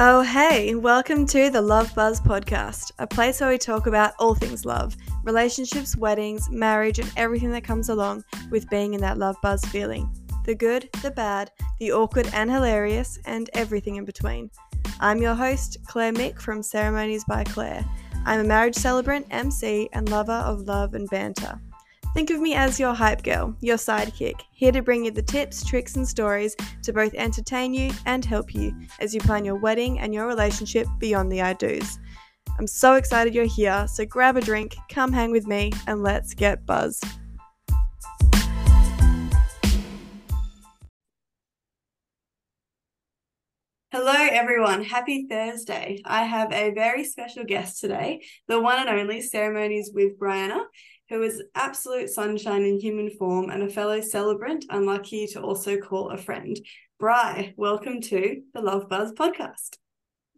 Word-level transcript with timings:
Oh, 0.00 0.22
hey, 0.22 0.76
welcome 0.76 1.26
to 1.26 1.50
the 1.50 1.60
Love 1.60 1.92
Buzz 1.92 2.20
podcast, 2.20 2.92
a 3.00 3.06
place 3.08 3.40
where 3.40 3.50
we 3.50 3.58
talk 3.58 3.88
about 3.88 4.14
all 4.20 4.32
things 4.32 4.64
love 4.64 4.96
relationships, 5.24 5.96
weddings, 5.96 6.48
marriage, 6.50 7.00
and 7.00 7.12
everything 7.16 7.50
that 7.50 7.64
comes 7.64 7.88
along 7.88 8.22
with 8.48 8.70
being 8.70 8.94
in 8.94 9.00
that 9.00 9.18
love 9.18 9.34
buzz 9.42 9.60
feeling 9.64 10.08
the 10.44 10.54
good, 10.54 10.88
the 11.02 11.10
bad, 11.10 11.50
the 11.80 11.90
awkward 11.90 12.30
and 12.32 12.48
hilarious, 12.48 13.18
and 13.24 13.50
everything 13.54 13.96
in 13.96 14.04
between. 14.04 14.48
I'm 15.00 15.20
your 15.20 15.34
host, 15.34 15.78
Claire 15.88 16.12
Mick 16.12 16.40
from 16.40 16.62
Ceremonies 16.62 17.24
by 17.24 17.42
Claire. 17.42 17.84
I'm 18.24 18.38
a 18.38 18.44
marriage 18.44 18.76
celebrant, 18.76 19.26
MC, 19.32 19.88
and 19.94 20.08
lover 20.08 20.30
of 20.30 20.60
love 20.60 20.94
and 20.94 21.10
banter. 21.10 21.60
Think 22.14 22.30
of 22.30 22.40
me 22.40 22.54
as 22.54 22.80
your 22.80 22.94
hype 22.94 23.22
girl, 23.22 23.54
your 23.60 23.76
sidekick, 23.76 24.40
here 24.52 24.72
to 24.72 24.82
bring 24.82 25.04
you 25.04 25.10
the 25.10 25.22
tips, 25.22 25.64
tricks, 25.64 25.94
and 25.94 26.08
stories 26.08 26.56
to 26.82 26.92
both 26.92 27.12
entertain 27.14 27.74
you 27.74 27.92
and 28.06 28.24
help 28.24 28.54
you 28.54 28.74
as 28.98 29.14
you 29.14 29.20
plan 29.20 29.44
your 29.44 29.56
wedding 29.56 30.00
and 30.00 30.14
your 30.14 30.26
relationship 30.26 30.88
beyond 30.98 31.30
the 31.30 31.42
I 31.42 31.52
do's. 31.52 31.98
I'm 32.58 32.66
so 32.66 32.94
excited 32.94 33.34
you're 33.34 33.44
here, 33.44 33.86
so 33.86 34.06
grab 34.06 34.36
a 34.36 34.40
drink, 34.40 34.74
come 34.88 35.12
hang 35.12 35.30
with 35.30 35.46
me, 35.46 35.70
and 35.86 36.02
let's 36.02 36.34
get 36.34 36.64
buzzed. 36.64 37.04
Hello, 43.92 44.12
everyone. 44.12 44.82
Happy 44.82 45.26
Thursday. 45.28 46.00
I 46.04 46.24
have 46.24 46.52
a 46.52 46.70
very 46.70 47.04
special 47.04 47.44
guest 47.44 47.80
today, 47.80 48.22
the 48.46 48.60
one 48.60 48.78
and 48.78 48.88
only 48.88 49.20
Ceremonies 49.20 49.90
with 49.92 50.18
Bryanna, 50.18 50.64
who 51.08 51.22
is 51.22 51.42
absolute 51.54 52.10
sunshine 52.10 52.62
in 52.62 52.78
human 52.78 53.10
form 53.10 53.48
and 53.48 53.62
a 53.62 53.68
fellow 53.68 54.00
celebrant, 54.00 54.66
and 54.68 54.84
lucky 54.84 55.26
to 55.28 55.40
also 55.40 55.78
call 55.78 56.10
a 56.10 56.18
friend. 56.18 56.58
Bry, 57.00 57.54
welcome 57.56 58.00
to 58.02 58.42
the 58.52 58.60
Love 58.60 58.88
Buzz 58.90 59.12
podcast. 59.12 59.78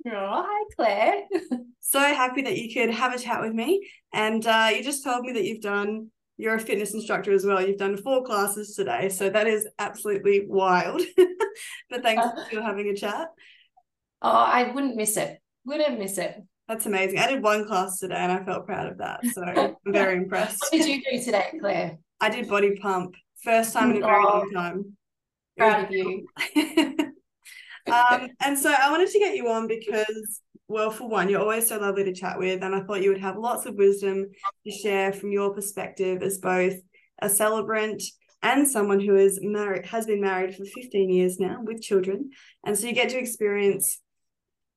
Oh, 0.06 0.44
hi, 0.46 0.64
Claire. 0.77 1.22
so 1.80 1.98
happy 1.98 2.42
that 2.42 2.56
you 2.56 2.72
could 2.72 2.94
have 2.94 3.12
a 3.12 3.18
chat 3.18 3.42
with 3.42 3.52
me. 3.52 3.90
And 4.12 4.46
uh, 4.46 4.70
you 4.74 4.84
just 4.84 5.02
told 5.02 5.24
me 5.24 5.32
that 5.32 5.44
you've 5.44 5.60
done, 5.60 6.10
you're 6.36 6.54
a 6.54 6.60
fitness 6.60 6.94
instructor 6.94 7.32
as 7.32 7.44
well. 7.44 7.60
You've 7.60 7.78
done 7.78 7.96
four 7.96 8.22
classes 8.22 8.77
today. 8.77 9.08
So 9.08 9.28
that 9.28 9.48
is 9.48 9.66
absolutely 9.78 10.46
wild. 10.46 11.02
but 11.90 12.02
thanks 12.02 12.24
uh, 12.24 12.44
for 12.50 12.62
having 12.62 12.88
a 12.88 12.94
chat. 12.94 13.28
Oh, 14.22 14.30
I 14.30 14.70
wouldn't 14.72 14.96
miss 14.96 15.16
it. 15.16 15.40
Wouldn't 15.64 15.98
miss 15.98 16.16
it. 16.16 16.40
That's 16.70 16.86
amazing. 16.86 17.18
I 17.18 17.26
did 17.26 17.42
one 17.42 17.66
class 17.66 17.98
today 17.98 18.14
and 18.14 18.30
I 18.30 18.44
felt 18.44 18.64
proud 18.64 18.86
of 18.86 18.98
that. 18.98 19.26
So 19.34 19.42
I'm 19.84 19.92
very 19.92 20.16
impressed. 20.16 20.60
What 20.60 20.70
did 20.70 20.86
you 20.86 21.02
do 21.02 21.20
today, 21.20 21.46
Claire? 21.58 21.98
I 22.20 22.30
did 22.30 22.48
body 22.48 22.77
pump. 22.77 23.16
First 23.42 23.72
time 23.72 23.90
in 23.90 23.96
a 23.96 24.06
very 24.06 24.22
oh, 24.24 24.28
long 24.28 24.50
time. 24.52 24.96
Proud 25.58 25.86
of 25.86 25.90
you. 25.90 26.28
um, 27.92 28.28
and 28.38 28.56
so 28.56 28.72
I 28.72 28.88
wanted 28.88 29.10
to 29.10 29.18
get 29.18 29.34
you 29.34 29.48
on 29.48 29.66
because, 29.66 30.42
well, 30.68 30.92
for 30.92 31.08
one, 31.08 31.28
you're 31.28 31.40
always 31.40 31.68
so 31.68 31.77
lovely 31.77 32.04
to 32.04 32.12
chat 32.12 32.38
with. 32.38 32.62
And 32.62 32.72
I 32.72 32.82
thought 32.82 33.02
you 33.02 33.10
would 33.10 33.20
have 33.20 33.36
lots 33.36 33.66
of 33.66 33.74
wisdom 33.74 34.27
to 34.64 34.70
share 34.70 35.12
from 35.12 35.32
your 35.32 35.52
perspective 35.52 36.22
as 36.22 36.38
both 36.38 36.74
a 37.20 37.28
celebrant 37.28 38.00
and 38.44 38.68
someone 38.68 39.00
who 39.00 39.16
is 39.16 39.40
married 39.42 39.86
has 39.86 40.06
been 40.06 40.20
married 40.20 40.55
for 40.55 40.64
15 40.64 41.10
years 41.10 41.40
now 41.40 41.58
with 41.64 41.82
children. 41.82 42.30
And 42.64 42.78
so 42.78 42.86
you 42.86 42.92
get 42.92 43.08
to 43.08 43.18
experience, 43.18 44.00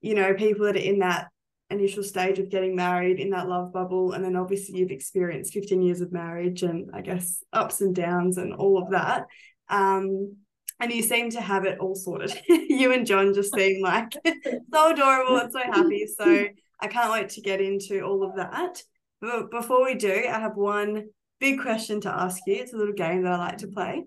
you 0.01 0.15
know, 0.15 0.33
people 0.33 0.65
that 0.65 0.75
are 0.75 0.79
in 0.79 0.99
that 0.99 1.27
initial 1.73 2.03
stage 2.03 2.39
of 2.39 2.49
getting 2.49 2.75
married 2.75 3.19
in 3.19 3.31
that 3.31 3.49
love 3.49 3.73
bubble 3.73 4.13
and 4.13 4.23
then 4.23 4.35
obviously 4.35 4.79
you've 4.79 4.91
experienced 4.91 5.53
15 5.53 5.81
years 5.81 6.01
of 6.01 6.11
marriage 6.11 6.63
and 6.63 6.89
i 6.93 7.01
guess 7.01 7.43
ups 7.51 7.81
and 7.81 7.95
downs 7.95 8.37
and 8.37 8.53
all 8.53 8.81
of 8.81 8.91
that. 8.91 9.25
Um, 9.69 10.37
and 10.79 10.91
you 10.91 11.01
seem 11.01 11.29
to 11.31 11.41
have 11.41 11.65
it 11.65 11.79
all 11.79 11.95
sorted. 11.95 12.33
You 12.49 12.91
and 12.91 13.05
john 13.05 13.33
just 13.33 13.53
seem 13.53 13.81
like 13.81 14.13
so 14.73 14.91
adorable 14.91 15.37
and 15.37 15.51
so 15.51 15.59
happy. 15.59 16.05
So 16.07 16.47
i 16.79 16.87
can't 16.87 17.11
wait 17.11 17.29
to 17.29 17.41
get 17.41 17.61
into 17.61 18.01
all 18.01 18.23
of 18.23 18.35
that. 18.35 18.81
But 19.21 19.51
before 19.51 19.83
we 19.83 19.95
do 19.95 20.25
i 20.29 20.39
have 20.39 20.55
one 20.55 21.09
big 21.39 21.61
question 21.61 22.01
to 22.01 22.09
ask 22.09 22.41
you. 22.47 22.55
It's 22.55 22.73
a 22.73 22.77
little 22.77 22.93
game 22.93 23.23
that 23.23 23.33
i 23.33 23.37
like 23.37 23.57
to 23.59 23.67
play. 23.67 24.03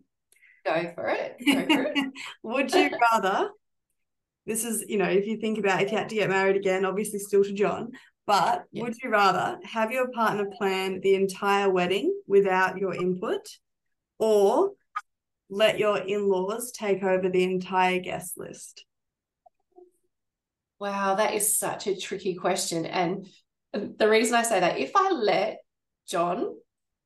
Go 0.65 0.93
for 0.95 1.09
it, 1.09 1.37
go 1.45 1.67
for 1.67 1.83
it. 1.95 2.13
would 2.43 2.75
you 2.75 2.91
rather 3.13 3.51
this 4.47 4.65
is, 4.65 4.85
you 4.89 4.97
know, 4.97 5.09
if 5.09 5.27
you 5.27 5.39
think 5.39 5.59
about 5.59 5.83
if 5.83 5.91
you 5.91 5.99
had 5.99 6.09
to 6.09 6.15
get 6.15 6.31
married 6.31 6.57
again, 6.57 6.85
obviously 6.85 7.19
still 7.19 7.43
to 7.43 7.53
John, 7.53 7.93
but 8.27 8.65
yeah. 8.73 8.83
would 8.83 8.97
you 9.03 9.11
rather 9.11 9.59
have 9.65 9.91
your 9.91 10.09
partner 10.11 10.47
plan 10.57 11.01
the 11.01 11.15
entire 11.15 11.69
wedding 11.69 12.15
without 12.27 12.79
your 12.79 12.95
input 12.95 13.47
or 14.19 14.73
let 15.49 15.79
your 15.79 15.99
in 15.99 16.29
laws 16.29 16.73
take 16.73 17.03
over 17.03 17.29
the 17.29 17.45
entire 17.45 18.01
guest 18.01 18.39
list? 18.39 18.85
Wow, 20.79 21.15
that 21.17 21.35
is 21.35 21.57
such 21.57 21.87
a 21.87 21.97
tricky 21.97 22.35
question. 22.35 22.85
And 22.85 23.27
the 23.73 24.09
reason 24.09 24.35
I 24.35 24.43
say 24.43 24.61
that, 24.61 24.79
if 24.79 24.93
I 24.95 25.11
let 25.11 25.59
John, 26.07 26.55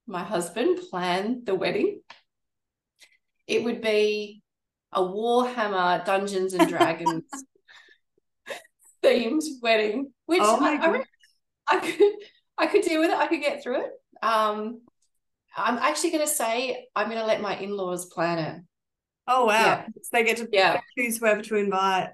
my 0.06 0.24
husband, 0.24 0.80
plan 0.90 1.42
the 1.44 1.54
wedding, 1.54 2.00
it 3.46 3.64
would 3.64 3.80
be 3.80 4.39
a 4.92 5.00
Warhammer 5.00 6.04
Dungeons 6.04 6.54
and 6.54 6.68
Dragons 6.68 7.24
themed 9.04 9.44
wedding, 9.62 10.12
which 10.26 10.40
oh 10.42 10.58
I, 10.60 10.74
I, 10.74 11.76
I, 11.76 11.80
could 11.80 12.12
I 12.58 12.66
could 12.66 12.82
deal 12.82 13.00
with 13.00 13.10
it. 13.10 13.16
I 13.16 13.26
could 13.26 13.40
get 13.40 13.62
through 13.62 13.82
it. 13.82 13.90
Um, 14.22 14.82
I'm 15.56 15.78
actually 15.78 16.10
going 16.10 16.26
to 16.26 16.32
say 16.32 16.86
I'm 16.94 17.08
going 17.08 17.20
to 17.20 17.26
let 17.26 17.40
my 17.40 17.56
in-laws 17.56 18.06
plan 18.06 18.38
it. 18.38 18.62
Oh 19.26 19.46
wow! 19.46 19.52
Yeah. 19.52 19.86
So 19.86 20.08
they 20.12 20.24
get 20.24 20.38
to 20.38 20.48
yeah. 20.52 20.80
choose 20.98 21.18
whoever 21.18 21.42
to 21.42 21.56
invite. 21.56 22.08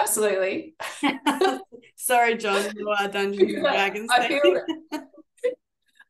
Absolutely. 0.00 0.74
Sorry, 1.96 2.36
John, 2.36 2.70
you 2.76 2.88
are 2.90 3.08
Dungeons 3.08 3.52
and 3.52 3.62
Dragons. 3.62 4.10
I 4.12 4.28
feel, 4.28 4.62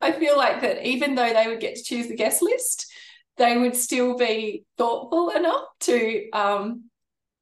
I 0.01 0.13
feel 0.13 0.37
like 0.37 0.61
that 0.63 0.87
even 0.87 1.15
though 1.15 1.33
they 1.33 1.47
would 1.47 1.61
get 1.61 1.77
to 1.77 1.83
choose 1.83 2.09
the 2.09 2.17
guest 2.17 2.43
list, 2.43 2.93
they 3.37 3.57
would 3.59 3.77
still 3.77 4.17
be 4.17 4.65
thoughtful 4.79 5.31
enough 5.31 5.67
to 5.81 6.31
um, 6.33 6.85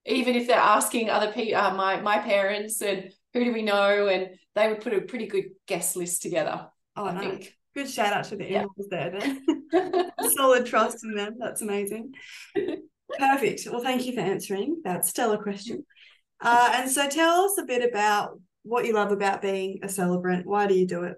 even 0.06 0.34
if 0.34 0.46
they're 0.46 0.56
asking 0.56 1.10
other 1.10 1.32
people 1.32 1.60
uh, 1.60 1.74
my 1.74 2.00
my 2.00 2.18
parents 2.18 2.80
and 2.82 3.12
who 3.32 3.44
do 3.44 3.52
we 3.52 3.62
know 3.62 4.08
and 4.08 4.30
they 4.54 4.68
would 4.68 4.80
put 4.80 4.94
a 4.94 5.00
pretty 5.02 5.26
good 5.26 5.50
guest 5.66 5.96
list 5.96 6.22
together 6.22 6.66
oh 6.96 7.06
I 7.06 7.12
no. 7.14 7.20
think. 7.20 7.56
Good 7.74 7.88
shout 7.88 8.12
out 8.12 8.24
to 8.26 8.36
the 8.36 8.46
in-laws 8.46 8.88
there 8.90 9.18
solid 10.36 10.66
trust 10.66 11.04
in 11.04 11.14
them. 11.14 11.36
That's 11.38 11.62
amazing. 11.62 12.12
Perfect. 13.18 13.66
Well 13.70 13.82
thank 13.82 14.04
you 14.06 14.12
for 14.12 14.20
answering 14.20 14.82
that 14.84 15.04
stellar 15.04 15.38
question. 15.38 15.84
Uh, 16.44 16.72
and 16.74 16.90
so 16.90 17.08
tell 17.08 17.44
us 17.44 17.56
a 17.56 17.62
bit 17.62 17.88
about 17.88 18.36
what 18.64 18.84
you 18.84 18.94
love 18.94 19.12
about 19.12 19.40
being 19.40 19.78
a 19.84 19.88
celebrant. 19.88 20.44
Why 20.44 20.66
do 20.66 20.74
you 20.74 20.88
do 20.88 21.04
it? 21.04 21.16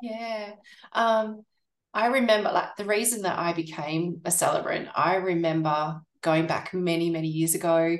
Yeah. 0.00 0.52
Um 0.92 1.44
I 1.92 2.06
remember 2.06 2.50
like 2.52 2.76
the 2.76 2.84
reason 2.84 3.22
that 3.22 3.38
I 3.38 3.52
became 3.52 4.20
a 4.24 4.30
celebrant, 4.30 4.88
I 4.94 5.16
remember 5.16 6.00
going 6.22 6.46
back 6.46 6.72
many, 6.72 7.10
many 7.10 7.28
years 7.28 7.54
ago. 7.54 7.96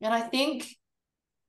And 0.00 0.14
I 0.14 0.20
think 0.22 0.66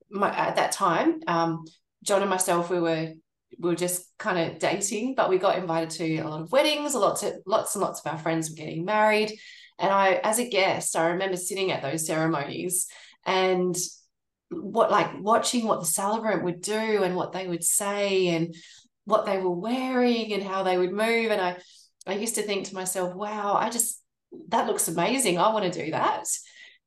my, 0.09 0.35
at 0.35 0.56
that 0.57 0.72
time, 0.72 1.22
um, 1.28 1.66
John 2.03 2.22
and 2.22 2.29
myself, 2.29 2.69
we 2.69 2.79
were 2.79 3.13
we 3.59 3.69
were 3.69 3.75
just 3.75 4.06
kind 4.19 4.38
of 4.38 4.59
dating, 4.59 5.16
but 5.16 5.29
we 5.29 5.38
got 5.38 5.57
invited 5.57 5.90
to 5.91 6.18
a 6.18 6.28
lot 6.28 6.41
of 6.41 6.51
weddings, 6.51 6.94
a 6.94 7.00
lot 7.00 7.23
of 7.23 7.34
lots 7.45 7.75
and 7.75 7.81
lots 7.81 8.01
of 8.01 8.12
our 8.12 8.18
friends 8.18 8.50
were 8.50 8.56
getting 8.56 8.85
married. 8.85 9.31
And 9.79 9.91
I, 9.91 10.19
as 10.24 10.39
a 10.39 10.50
guest, 10.50 10.95
I 10.95 11.09
remember 11.09 11.38
sitting 11.38 11.72
at 11.72 11.81
those 11.81 12.06
ceremonies 12.06 12.88
and 13.25 13.75
what 14.50 14.91
like 14.91 15.09
watching 15.19 15.66
what 15.66 15.79
the 15.79 15.85
celebrant 15.85 16.44
would 16.44 16.62
do 16.62 17.03
and 17.03 17.16
what 17.16 17.31
they 17.31 17.47
would 17.47 17.63
say 17.63 18.28
and 18.28 18.56
what 19.07 19.25
they 19.25 19.38
were 19.38 19.50
wearing 19.56 20.34
and 20.34 20.44
how 20.44 20.63
they 20.63 20.78
would 20.78 20.91
move. 20.91 21.31
And 21.31 21.40
I, 21.40 21.57
I 22.06 22.16
used 22.16 22.35
to 22.35 22.41
think 22.41 22.68
to 22.68 22.75
myself, 22.75 23.16
wow, 23.16 23.53
I 23.53 23.69
just, 23.69 24.03
that 24.50 24.68
looks 24.68 24.89
amazing. 24.89 25.38
I 25.38 25.54
want 25.54 25.71
to 25.71 25.86
do 25.86 25.92
that. 25.92 26.25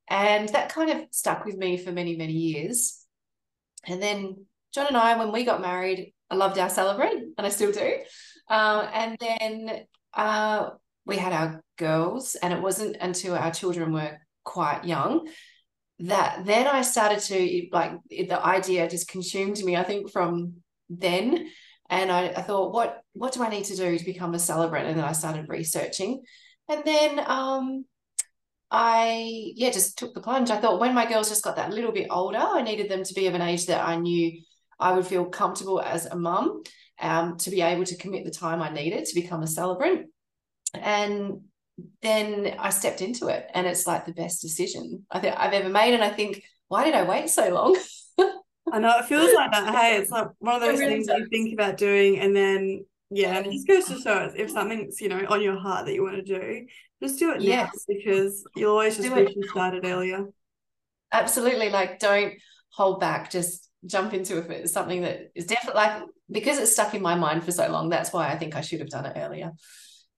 And 0.06 0.46
that 0.50 0.74
kind 0.74 0.90
of 0.90 0.98
stuck 1.12 1.46
with 1.46 1.56
me 1.56 1.78
for 1.78 1.92
many, 1.92 2.16
many 2.16 2.34
years. 2.34 3.02
And 3.86 4.02
then 4.02 4.44
John 4.74 4.88
and 4.88 4.98
I, 4.98 5.16
when 5.16 5.32
we 5.32 5.44
got 5.44 5.62
married, 5.62 6.12
I 6.28 6.34
loved 6.34 6.58
our 6.58 6.68
celebrant 6.68 7.34
and 7.38 7.46
I 7.46 7.48
still 7.48 7.72
do. 7.72 7.94
Uh, 8.50 8.86
and 8.92 9.16
then 9.18 9.86
uh, 10.12 10.70
we 11.06 11.16
had 11.16 11.32
our 11.32 11.64
girls, 11.78 12.34
and 12.34 12.52
it 12.52 12.60
wasn't 12.60 12.98
until 13.00 13.34
our 13.34 13.50
children 13.50 13.94
were 13.94 14.18
quite 14.44 14.84
young 14.84 15.26
that 16.00 16.46
then 16.46 16.66
I 16.66 16.82
started 16.82 17.20
to 17.20 17.68
like 17.72 17.92
the 18.08 18.40
idea 18.44 18.88
just 18.88 19.08
consumed 19.08 19.58
me. 19.62 19.76
I 19.76 19.84
think 19.84 20.10
from 20.10 20.54
then 20.88 21.48
and 21.90 22.10
I, 22.10 22.28
I, 22.28 22.42
thought, 22.42 22.72
what 22.72 23.02
what 23.12 23.32
do 23.32 23.42
I 23.42 23.50
need 23.50 23.64
to 23.64 23.76
do 23.76 23.98
to 23.98 24.04
become 24.04 24.32
a 24.34 24.38
celebrant? 24.38 24.86
And 24.86 24.96
then 24.96 25.04
I 25.04 25.12
started 25.12 25.48
researching, 25.48 26.22
and 26.68 26.84
then 26.84 27.20
um, 27.26 27.84
I 28.70 29.52
yeah 29.56 29.70
just 29.70 29.98
took 29.98 30.14
the 30.14 30.20
plunge. 30.20 30.50
I 30.50 30.58
thought 30.58 30.80
when 30.80 30.94
my 30.94 31.06
girls 31.06 31.28
just 31.28 31.42
got 31.42 31.56
that 31.56 31.72
little 31.72 31.90
bit 31.90 32.06
older, 32.08 32.38
I 32.38 32.62
needed 32.62 32.88
them 32.88 33.02
to 33.02 33.14
be 33.14 33.26
of 33.26 33.34
an 33.34 33.42
age 33.42 33.66
that 33.66 33.86
I 33.86 33.96
knew 33.96 34.40
I 34.78 34.92
would 34.92 35.06
feel 35.06 35.24
comfortable 35.26 35.80
as 35.80 36.06
a 36.06 36.16
mum 36.16 36.62
um, 37.00 37.36
to 37.38 37.50
be 37.50 37.60
able 37.60 37.84
to 37.84 37.96
commit 37.96 38.24
the 38.24 38.30
time 38.30 38.62
I 38.62 38.70
needed 38.70 39.06
to 39.06 39.20
become 39.20 39.42
a 39.42 39.48
celebrant, 39.48 40.06
and 40.74 41.40
then 42.02 42.54
I 42.56 42.70
stepped 42.70 43.02
into 43.02 43.26
it, 43.26 43.46
and 43.52 43.66
it's 43.66 43.88
like 43.88 44.06
the 44.06 44.12
best 44.12 44.42
decision 44.42 45.06
I 45.10 45.18
think 45.18 45.34
I've 45.36 45.54
ever 45.54 45.68
made. 45.68 45.94
And 45.94 46.04
I 46.04 46.10
think 46.10 46.44
why 46.68 46.84
did 46.84 46.94
I 46.94 47.02
wait 47.02 47.30
so 47.30 47.52
long? 47.52 47.76
I 48.72 48.78
know 48.78 48.98
it 48.98 49.04
feels 49.04 49.32
like 49.34 49.52
that. 49.52 49.74
Hey, 49.74 49.96
it's 49.98 50.10
like 50.10 50.28
one 50.38 50.54
of 50.54 50.60
those 50.60 50.78
really 50.78 50.94
things 50.94 51.06
does. 51.06 51.20
you 51.20 51.28
think 51.28 51.52
about 51.52 51.76
doing, 51.76 52.18
and 52.18 52.34
then 52.34 52.84
yeah, 53.10 53.36
and 53.36 53.46
it 53.46 53.52
just 53.52 53.66
goes 53.66 53.84
to 53.86 54.00
show 54.00 54.12
us 54.12 54.32
if 54.36 54.50
something's 54.50 55.00
you 55.00 55.08
know 55.08 55.24
on 55.28 55.42
your 55.42 55.58
heart 55.58 55.86
that 55.86 55.94
you 55.94 56.02
want 56.02 56.16
to 56.16 56.22
do, 56.22 56.66
just 57.02 57.18
do 57.18 57.32
it 57.32 57.40
yes. 57.40 57.70
now 57.72 57.94
because 57.94 58.44
you'll 58.56 58.72
always 58.72 58.96
just 58.96 59.10
wish 59.12 59.34
you 59.34 59.48
started 59.48 59.84
earlier. 59.84 60.26
Absolutely, 61.12 61.70
like 61.70 61.98
don't 61.98 62.34
hold 62.72 63.00
back. 63.00 63.30
Just 63.30 63.68
jump 63.86 64.12
into 64.12 64.36
it 64.36 64.44
if 64.44 64.50
it's 64.50 64.72
something 64.72 65.02
that 65.02 65.30
is 65.34 65.46
definitely 65.46 65.80
like 65.80 66.02
because 66.30 66.58
it's 66.58 66.72
stuck 66.72 66.94
in 66.94 67.02
my 67.02 67.14
mind 67.14 67.44
for 67.44 67.52
so 67.52 67.68
long. 67.70 67.88
That's 67.88 68.12
why 68.12 68.28
I 68.28 68.36
think 68.36 68.54
I 68.54 68.60
should 68.60 68.80
have 68.80 68.90
done 68.90 69.06
it 69.06 69.16
earlier. 69.16 69.52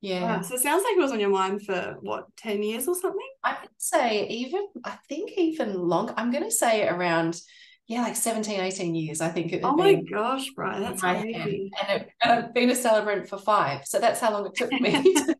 Yeah. 0.02 0.40
so 0.40 0.56
it 0.56 0.60
sounds 0.60 0.82
like 0.82 0.96
it 0.96 1.00
was 1.00 1.12
on 1.12 1.20
your 1.20 1.30
mind 1.30 1.62
for 1.62 1.96
what, 2.00 2.24
10 2.36 2.62
years 2.64 2.88
or 2.88 2.94
something? 2.96 3.28
I 3.44 3.56
would 3.60 3.70
say 3.78 4.26
even, 4.26 4.66
I 4.84 4.98
think 5.08 5.30
even 5.36 5.74
long. 5.78 6.12
I'm 6.16 6.32
going 6.32 6.42
to 6.42 6.50
say 6.50 6.86
around, 6.88 7.40
yeah, 7.88 8.02
like 8.02 8.16
17, 8.16 8.60
18 8.60 8.94
years. 8.94 9.20
I 9.20 9.28
think 9.28 9.52
it 9.52 9.60
Oh 9.62 9.74
my 9.74 9.94
gosh, 9.94 10.50
Brian, 10.54 10.82
that's 10.82 11.02
crazy. 11.02 11.70
And, 11.88 12.06
I've 12.22 12.54
been 12.54 12.70
a 12.70 12.74
celebrant 12.74 13.28
for 13.28 13.38
five. 13.38 13.86
So 13.86 13.98
that's 13.98 14.20
how 14.20 14.32
long 14.32 14.46
it 14.46 14.54
took 14.54 14.72
me. 14.72 14.92
to... 15.14 15.36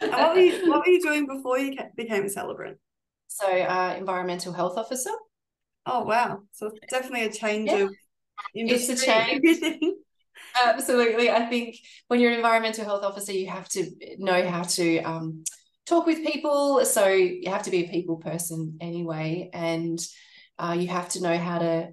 what, 0.00 0.34
were 0.34 0.40
you, 0.40 0.70
what 0.70 0.80
were 0.80 0.92
you 0.92 1.02
doing 1.02 1.26
before 1.26 1.58
you 1.58 1.76
became 1.96 2.24
a 2.24 2.28
celebrant? 2.28 2.78
So, 3.28 3.46
uh, 3.46 3.96
environmental 3.98 4.52
health 4.52 4.76
officer. 4.76 5.10
Oh, 5.86 6.04
wow. 6.04 6.40
So 6.52 6.70
definitely 6.88 7.26
a 7.26 7.32
change 7.32 7.70
yeah. 7.70 7.78
of 7.78 7.94
industry. 8.54 8.94
It's 8.94 9.02
a 9.02 9.06
change. 9.06 9.94
Absolutely. 10.64 11.30
I 11.30 11.46
think 11.46 11.76
when 12.08 12.20
you're 12.20 12.30
an 12.30 12.36
environmental 12.36 12.84
health 12.84 13.02
officer, 13.02 13.32
you 13.32 13.48
have 13.48 13.68
to 13.70 13.90
know 14.18 14.48
how 14.48 14.62
to 14.62 14.98
um, 15.00 15.44
talk 15.86 16.06
with 16.06 16.24
people. 16.24 16.84
So 16.84 17.08
you 17.08 17.50
have 17.50 17.64
to 17.64 17.70
be 17.70 17.84
a 17.84 17.88
people 17.88 18.16
person 18.16 18.78
anyway. 18.80 19.50
And 19.52 19.98
uh, 20.60 20.76
you 20.78 20.88
have 20.88 21.08
to 21.10 21.22
know 21.22 21.36
how 21.38 21.58
to 21.58 21.88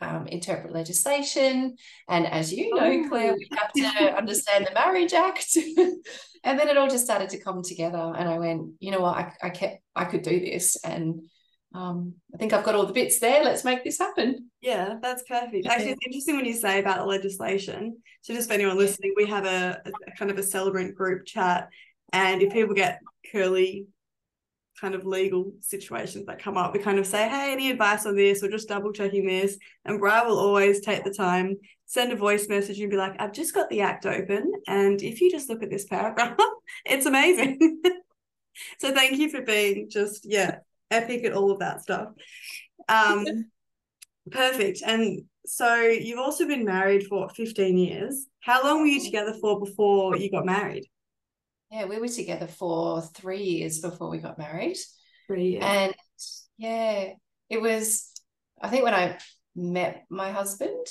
um, 0.00 0.26
interpret 0.26 0.72
legislation. 0.72 1.76
And 2.08 2.26
as 2.26 2.52
you 2.52 2.74
know, 2.74 2.84
oh. 2.86 3.08
Claire, 3.08 3.34
we 3.34 3.48
have 3.56 3.72
to 3.72 4.16
understand 4.18 4.66
the 4.66 4.74
Marriage 4.74 5.12
Act. 5.12 5.56
and 6.44 6.58
then 6.58 6.68
it 6.68 6.76
all 6.76 6.88
just 6.88 7.04
started 7.04 7.30
to 7.30 7.42
come 7.42 7.62
together. 7.62 8.12
And 8.16 8.28
I 8.28 8.38
went, 8.38 8.72
you 8.78 8.90
know 8.90 9.00
what, 9.00 9.16
I, 9.16 9.32
I 9.42 9.50
kept, 9.50 9.82
I 9.94 10.04
could 10.04 10.22
do 10.22 10.38
this. 10.38 10.76
And 10.84 11.22
um, 11.74 12.14
I 12.32 12.38
think 12.38 12.52
I've 12.52 12.64
got 12.64 12.74
all 12.74 12.86
the 12.86 12.92
bits 12.92 13.18
there. 13.18 13.44
Let's 13.44 13.64
make 13.64 13.84
this 13.84 13.98
happen. 13.98 14.50
Yeah, 14.60 14.94
that's 15.02 15.24
perfect. 15.24 15.66
Actually, 15.66 15.90
it's 15.90 16.06
interesting 16.06 16.36
when 16.36 16.46
you 16.46 16.54
say 16.54 16.78
about 16.78 16.98
the 16.98 17.04
legislation. 17.04 17.98
So, 18.22 18.34
just 18.34 18.48
for 18.48 18.54
anyone 18.54 18.78
listening, 18.78 19.12
we 19.16 19.26
have 19.26 19.44
a, 19.44 19.82
a 19.84 20.16
kind 20.16 20.30
of 20.30 20.38
a 20.38 20.42
celebrant 20.42 20.94
group 20.94 21.26
chat, 21.26 21.68
and 22.12 22.40
if 22.40 22.52
people 22.52 22.74
get 22.74 23.00
curly 23.30 23.86
kind 24.80 24.94
of 24.94 25.04
legal 25.04 25.52
situations 25.60 26.26
that 26.26 26.42
come 26.42 26.56
up, 26.56 26.72
we 26.72 26.78
kind 26.78 26.98
of 26.98 27.06
say, 27.06 27.28
"Hey, 27.28 27.52
any 27.52 27.70
advice 27.70 28.06
on 28.06 28.16
this?" 28.16 28.42
or 28.42 28.48
just 28.48 28.68
double 28.68 28.92
checking 28.92 29.26
this. 29.26 29.58
And 29.84 29.98
Brian 29.98 30.26
will 30.26 30.38
always 30.38 30.80
take 30.80 31.04
the 31.04 31.14
time, 31.14 31.56
send 31.86 32.12
a 32.12 32.16
voice 32.16 32.48
message, 32.48 32.80
and 32.80 32.90
be 32.90 32.96
like, 32.96 33.14
"I've 33.18 33.32
just 33.32 33.54
got 33.54 33.70
the 33.70 33.80
act 33.82 34.06
open, 34.06 34.52
and 34.66 35.00
if 35.02 35.20
you 35.20 35.30
just 35.30 35.48
look 35.48 35.62
at 35.62 35.70
this 35.70 35.86
paragraph, 35.86 36.36
it's 36.84 37.06
amazing." 37.06 37.80
so, 38.78 38.92
thank 38.92 39.18
you 39.18 39.28
for 39.30 39.42
being 39.42 39.88
just 39.90 40.24
yeah 40.24 40.58
epic 40.90 41.24
at 41.24 41.32
all 41.32 41.50
of 41.50 41.60
that 41.60 41.82
stuff. 41.82 42.08
Um, 42.88 43.24
perfect. 44.30 44.82
And 44.84 45.22
so 45.46 45.76
you've 45.76 46.18
also 46.18 46.46
been 46.46 46.64
married 46.64 47.06
for 47.06 47.28
15 47.30 47.78
years. 47.78 48.26
How 48.40 48.62
long 48.62 48.80
were 48.80 48.86
you 48.86 49.02
together 49.02 49.34
for 49.40 49.60
before 49.60 50.16
you 50.16 50.30
got 50.30 50.46
married? 50.46 50.86
Yeah, 51.70 51.86
we 51.86 51.98
were 51.98 52.08
together 52.08 52.46
for 52.46 53.02
three 53.02 53.42
years 53.42 53.80
before 53.80 54.08
we 54.08 54.18
got 54.18 54.38
married. 54.38 54.76
Three 55.26 55.52
years. 55.52 55.64
And 55.64 55.94
yeah, 56.58 57.12
it 57.50 57.60
was, 57.60 58.12
I 58.60 58.68
think 58.68 58.84
when 58.84 58.94
I 58.94 59.18
met 59.54 60.04
my 60.08 60.30
husband, 60.30 60.86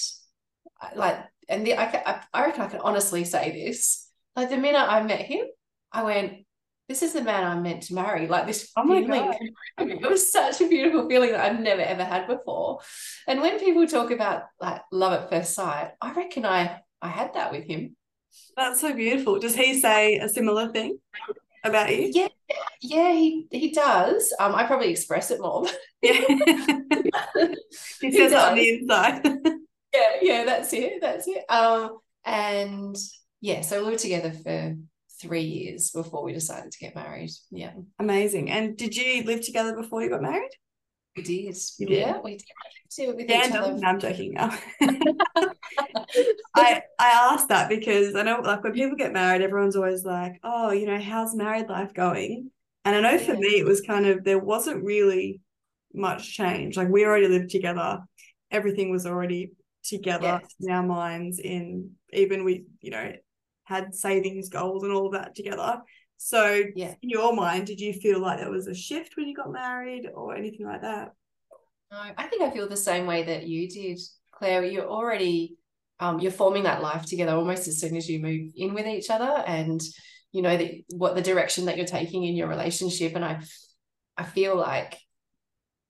like, 0.95 1.18
and 1.48 1.66
the, 1.66 1.75
I, 1.75 2.22
I 2.33 2.45
reckon 2.45 2.62
I 2.62 2.68
can 2.68 2.81
honestly 2.81 3.24
say 3.24 3.51
this. 3.51 4.10
Like 4.36 4.50
the 4.50 4.57
minute 4.57 4.80
I 4.80 5.01
met 5.04 5.22
him, 5.22 5.45
I 5.92 6.04
went, 6.04 6.45
this 6.88 7.01
is 7.01 7.13
the 7.13 7.24
man 7.24 7.44
I'm 7.44 7.63
meant 7.63 7.83
to 7.83 7.95
marry. 7.95 8.27
Like 8.27 8.45
this 8.45 8.72
oh 8.77 9.06
God. 9.07 9.36
It 9.77 10.10
was 10.10 10.31
such 10.31 10.62
a 10.62 10.68
beautiful 10.68 11.10
feeling 11.10 11.31
that 11.31 11.39
I've 11.39 11.60
never 11.60 11.81
ever 11.81 12.04
had 12.04 12.27
before. 12.27 12.80
And 13.27 13.42
when 13.42 13.60
people 13.60 13.88
talk 13.88 14.12
about 14.12 14.44
like 14.60 14.81
love 14.92 15.13
at 15.13 15.30
first 15.30 15.54
sight, 15.54 15.92
I 16.00 16.13
reckon 16.13 16.45
I 16.45 16.81
I 17.01 17.10
had 17.10 17.33
that 17.33 17.51
with 17.51 17.66
him. 17.66 17.95
That's 18.56 18.82
so 18.82 18.94
beautiful. 18.94 19.40
Does 19.40 19.56
he 19.56 19.80
say 19.80 20.18
a 20.18 20.30
similar 20.30 20.70
thing 20.70 21.00
about 21.64 21.96
you? 21.96 22.12
Yeah, 22.14 22.28
yeah, 22.82 23.12
he 23.12 23.48
he 23.52 23.72
does. 23.72 24.34
Um, 24.40 24.56
I 24.56 24.66
probably 24.66 24.90
express 24.90 25.32
it 25.32 25.42
more. 25.42 25.68
Yeah. 26.02 26.14
he 28.00 28.12
says 28.12 28.32
it 28.32 28.38
on 28.38 28.54
the 28.54 28.70
inside. 28.70 29.26
yeah, 29.94 30.12
yeah, 30.22 30.44
that's 30.46 30.72
it. 30.72 31.02
That's 31.02 31.28
it. 31.28 31.44
Um, 31.50 31.98
and 32.24 32.96
yeah, 33.42 33.62
so 33.62 33.84
we 33.84 33.92
were 33.92 33.98
together 33.98 34.32
for 34.32 34.76
three 35.20 35.42
years 35.42 35.90
before 35.90 36.24
we 36.24 36.32
decided 36.32 36.72
to 36.72 36.78
get 36.78 36.94
married. 36.94 37.32
Yeah. 37.50 37.74
Amazing. 37.98 38.52
And 38.52 38.78
did 38.78 38.96
you 38.96 39.24
live 39.24 39.44
together 39.44 39.76
before 39.76 40.04
you 40.04 40.10
got 40.10 40.22
married? 40.22 40.52
We 41.16 41.24
did. 41.24 41.56
You 41.78 41.88
did? 41.88 41.98
Yeah, 41.98 42.20
we 42.24 42.38
did. 42.38 43.16
With 43.16 43.30
yeah, 43.30 43.48
no, 43.48 43.80
I'm 43.84 44.00
joking 44.00 44.34
now. 44.34 44.58
I 46.56 46.82
I 47.00 47.32
asked 47.34 47.50
that 47.50 47.68
because 47.68 48.16
I 48.16 48.24
know 48.24 48.40
like 48.42 48.64
when 48.64 48.74
people 48.74 48.96
get 48.96 49.12
married, 49.12 49.42
everyone's 49.42 49.76
always 49.76 50.06
like, 50.06 50.40
oh, 50.44 50.72
you 50.72 50.86
know, 50.86 51.00
how's 51.00 51.36
married 51.36 51.68
life 51.68 51.94
going? 51.94 52.52
And 52.86 52.96
I 52.96 53.02
know 53.02 53.18
for 53.18 53.34
me 53.34 53.60
it 53.60 53.66
was 53.66 53.82
kind 53.82 54.06
of 54.06 54.24
there 54.24 54.40
wasn't 54.40 54.84
really 54.84 55.42
much 55.94 56.36
change. 56.36 56.78
Like 56.78 56.90
we 56.90 57.06
already 57.06 57.28
lived 57.28 57.50
together. 57.50 58.00
Everything 58.52 58.92
was 58.92 59.06
already 59.06 59.52
together 59.84 60.40
yes. 60.42 60.56
in 60.62 60.72
our 60.72 60.84
minds 60.84 61.40
in 61.40 61.92
even 62.14 62.44
we, 62.44 62.66
you 62.82 62.92
know, 62.92 63.12
had 63.66 63.96
savings 63.96 64.50
goals 64.50 64.84
and 64.84 64.92
all 64.94 65.08
of 65.08 65.14
that 65.14 65.36
together. 65.36 65.82
So, 66.18 66.64
yeah. 66.76 66.96
in 67.02 67.10
your 67.10 67.36
mind, 67.36 67.68
did 67.68 67.80
you 67.80 67.94
feel 67.94 68.20
like 68.20 68.40
there 68.40 68.52
was 68.52 68.68
a 68.68 68.74
shift 68.74 69.16
when 69.16 69.28
you 69.28 69.36
got 69.36 69.52
married 69.52 70.10
or 70.14 70.36
anything 70.36 70.66
like 70.66 70.82
that? 70.82 71.12
No, 71.92 71.98
I 72.18 72.28
think 72.28 72.42
I 72.42 72.52
feel 72.52 72.68
the 72.68 72.78
same 72.78 73.06
way 73.06 73.24
that 73.24 73.48
you 73.48 73.70
did, 73.70 74.00
Claire. 74.32 74.64
You're 74.64 74.88
already 74.88 75.58
um, 76.00 76.20
you're 76.20 76.32
forming 76.32 76.64
that 76.64 76.82
life 76.82 77.06
together 77.06 77.32
almost 77.32 77.68
as 77.68 77.80
soon 77.80 77.96
as 77.96 78.10
you 78.10 78.20
move 78.20 78.52
in 78.56 78.74
with 78.74 78.86
each 78.86 79.10
other, 79.10 79.44
and 79.46 79.82
you 80.32 80.42
know 80.42 80.58
that 80.58 80.72
what 80.90 81.16
the 81.16 81.22
direction 81.22 81.66
that 81.66 81.78
you're 81.78 81.86
taking 81.86 82.24
in 82.24 82.36
your 82.36 82.48
relationship. 82.48 83.16
And 83.16 83.24
I, 83.24 83.42
I 84.18 84.24
feel 84.24 84.58
like, 84.58 84.98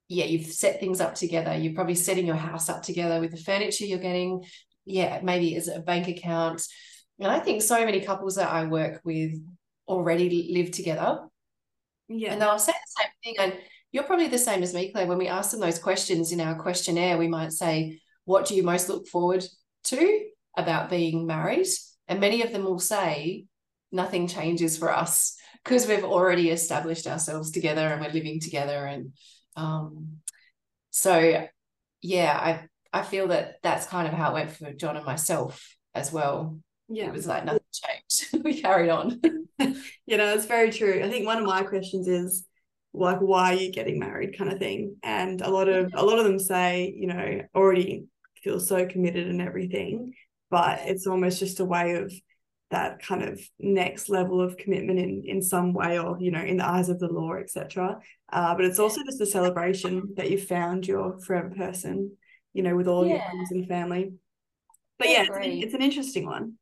yeah, 0.08 0.26
you've 0.26 0.46
set 0.46 0.80
things 0.80 1.00
up 1.00 1.14
together. 1.14 1.56
You're 1.56 1.74
probably 1.74 1.94
setting 1.94 2.26
your 2.26 2.36
house 2.36 2.68
up 2.68 2.82
together 2.82 3.20
with 3.20 3.30
the 3.30 3.38
furniture 3.38 3.86
you're 3.86 3.98
getting. 3.98 4.44
Yeah, 4.84 5.20
maybe 5.22 5.54
is 5.54 5.68
a 5.68 5.80
bank 5.80 6.08
account 6.08 6.62
and 7.18 7.30
I 7.30 7.38
think 7.38 7.62
so 7.62 7.84
many 7.84 8.00
couples 8.00 8.34
that 8.36 8.50
I 8.50 8.64
work 8.64 9.00
with 9.04 9.32
already 9.88 10.50
live 10.52 10.70
together. 10.70 11.20
Yeah. 12.08 12.32
And 12.32 12.42
they'll 12.42 12.58
say 12.58 12.72
the 12.72 13.02
same 13.02 13.10
thing. 13.24 13.34
And 13.38 13.60
you're 13.92 14.04
probably 14.04 14.28
the 14.28 14.38
same 14.38 14.62
as 14.62 14.74
me, 14.74 14.92
Claire. 14.92 15.06
When 15.06 15.18
we 15.18 15.28
ask 15.28 15.50
them 15.50 15.60
those 15.60 15.78
questions 15.78 16.32
in 16.32 16.40
our 16.40 16.54
questionnaire, 16.54 17.18
we 17.18 17.28
might 17.28 17.52
say, 17.52 18.00
What 18.24 18.46
do 18.46 18.54
you 18.54 18.62
most 18.62 18.88
look 18.88 19.06
forward 19.08 19.44
to 19.84 20.24
about 20.56 20.90
being 20.90 21.26
married? 21.26 21.66
And 22.08 22.20
many 22.20 22.42
of 22.42 22.52
them 22.52 22.64
will 22.64 22.78
say, 22.78 23.46
Nothing 23.92 24.26
changes 24.28 24.76
for 24.76 24.92
us 24.92 25.36
because 25.64 25.86
we've 25.86 26.04
already 26.04 26.50
established 26.50 27.06
ourselves 27.06 27.50
together 27.50 27.88
and 27.88 28.00
we're 28.00 28.12
living 28.12 28.40
together. 28.40 28.86
And 28.86 29.12
um, 29.56 30.18
so, 30.90 31.46
yeah, 32.02 32.38
I, 32.92 32.98
I 32.98 33.02
feel 33.02 33.28
that 33.28 33.56
that's 33.62 33.86
kind 33.86 34.06
of 34.06 34.14
how 34.14 34.30
it 34.30 34.34
went 34.34 34.50
for 34.52 34.72
John 34.72 34.96
and 34.96 35.06
myself 35.06 35.76
as 35.94 36.12
well 36.12 36.58
yeah. 36.88 37.06
it 37.06 37.12
was 37.12 37.26
like 37.26 37.44
nothing 37.44 37.60
changed. 37.72 38.44
We 38.44 38.60
carried 38.60 38.90
on. 38.90 39.20
You 39.58 40.16
know 40.18 40.34
it's 40.34 40.46
very 40.46 40.70
true. 40.70 41.02
I 41.02 41.10
think 41.10 41.26
one 41.26 41.38
of 41.38 41.44
my 41.44 41.62
questions 41.62 42.06
is 42.06 42.46
like 42.94 43.18
why 43.18 43.54
are 43.54 43.58
you 43.58 43.72
getting 43.72 43.98
married 43.98 44.38
kind 44.38 44.52
of 44.52 44.58
thing? 44.58 44.96
And 45.02 45.40
a 45.40 45.50
lot 45.50 45.68
of 45.68 45.92
a 45.94 46.04
lot 46.04 46.18
of 46.18 46.24
them 46.24 46.38
say 46.38 46.94
you 46.96 47.08
know 47.08 47.40
already 47.54 48.06
feel 48.42 48.60
so 48.60 48.86
committed 48.86 49.26
and 49.26 49.40
everything 49.40 50.14
but 50.50 50.80
it's 50.84 51.08
almost 51.08 51.40
just 51.40 51.58
a 51.58 51.64
way 51.64 51.96
of 51.96 52.12
that 52.70 53.02
kind 53.02 53.24
of 53.24 53.40
next 53.58 54.08
level 54.08 54.40
of 54.40 54.56
commitment 54.56 55.00
in 55.00 55.24
in 55.26 55.42
some 55.42 55.72
way 55.72 55.98
or 55.98 56.16
you 56.20 56.30
know 56.30 56.42
in 56.42 56.58
the 56.58 56.66
eyes 56.66 56.88
of 56.88 57.00
the 57.00 57.08
law 57.08 57.34
etc 57.34 57.98
uh, 58.32 58.54
but 58.54 58.64
it's 58.64 58.78
also 58.78 59.02
just 59.04 59.20
a 59.20 59.26
celebration 59.26 60.14
that 60.16 60.30
you 60.30 60.38
found 60.38 60.86
your 60.86 61.18
forever 61.18 61.50
person 61.50 62.16
you 62.56 62.62
know 62.62 62.74
with 62.74 62.88
all 62.88 63.06
yeah. 63.06 63.12
your 63.12 63.20
friends 63.20 63.50
and 63.52 63.68
family. 63.68 64.12
But 64.98 65.10
yeah, 65.10 65.26
it's, 65.28 65.64
it's, 65.66 65.74
an 65.74 65.82
interesting 65.82 66.24
one 66.24 66.54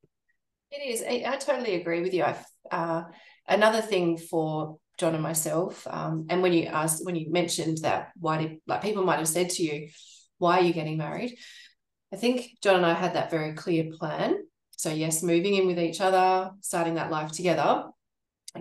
it 0.77 0.87
is. 0.87 1.03
I, 1.03 1.33
I 1.33 1.37
totally 1.37 1.75
agree 1.75 2.03
with 2.03 2.15
you. 2.15 2.25
I, 2.25 2.37
uh, 2.71 3.05
another 3.49 3.81
thing 3.81 4.17
for 4.17 4.79
John 4.99 5.15
and 5.15 5.23
myself, 5.23 5.87
um, 5.89 6.27
and 6.31 6.43
when 6.43 6.53
you 6.53 6.65
asked, 6.67 7.05
when 7.05 7.17
you 7.17 7.31
mentioned 7.31 7.79
that, 7.83 8.11
why 8.17 8.39
did 8.39 8.59
like 8.67 8.83
people 8.83 9.05
might 9.05 9.19
have 9.19 9.29
said 9.29 9.51
to 9.51 9.63
you, 9.63 9.89
why 10.39 10.59
are 10.59 10.63
you 10.63 10.73
getting 10.73 10.99
married? 10.99 11.37
I 12.13 12.17
think 12.17 12.59
John 12.63 12.77
and 12.77 12.87
I 12.87 12.95
had 12.95 13.15
that 13.15 13.31
very 13.31 13.55
clear 13.55 13.91
plan. 13.99 14.37
So 14.77 14.91
yes, 14.91 15.23
moving 15.23 15.55
in 15.55 15.67
with 15.67 15.79
each 15.79 16.01
other, 16.01 16.51
starting 16.61 16.95
that 16.95 17.11
life 17.11 17.33
together, 17.33 17.87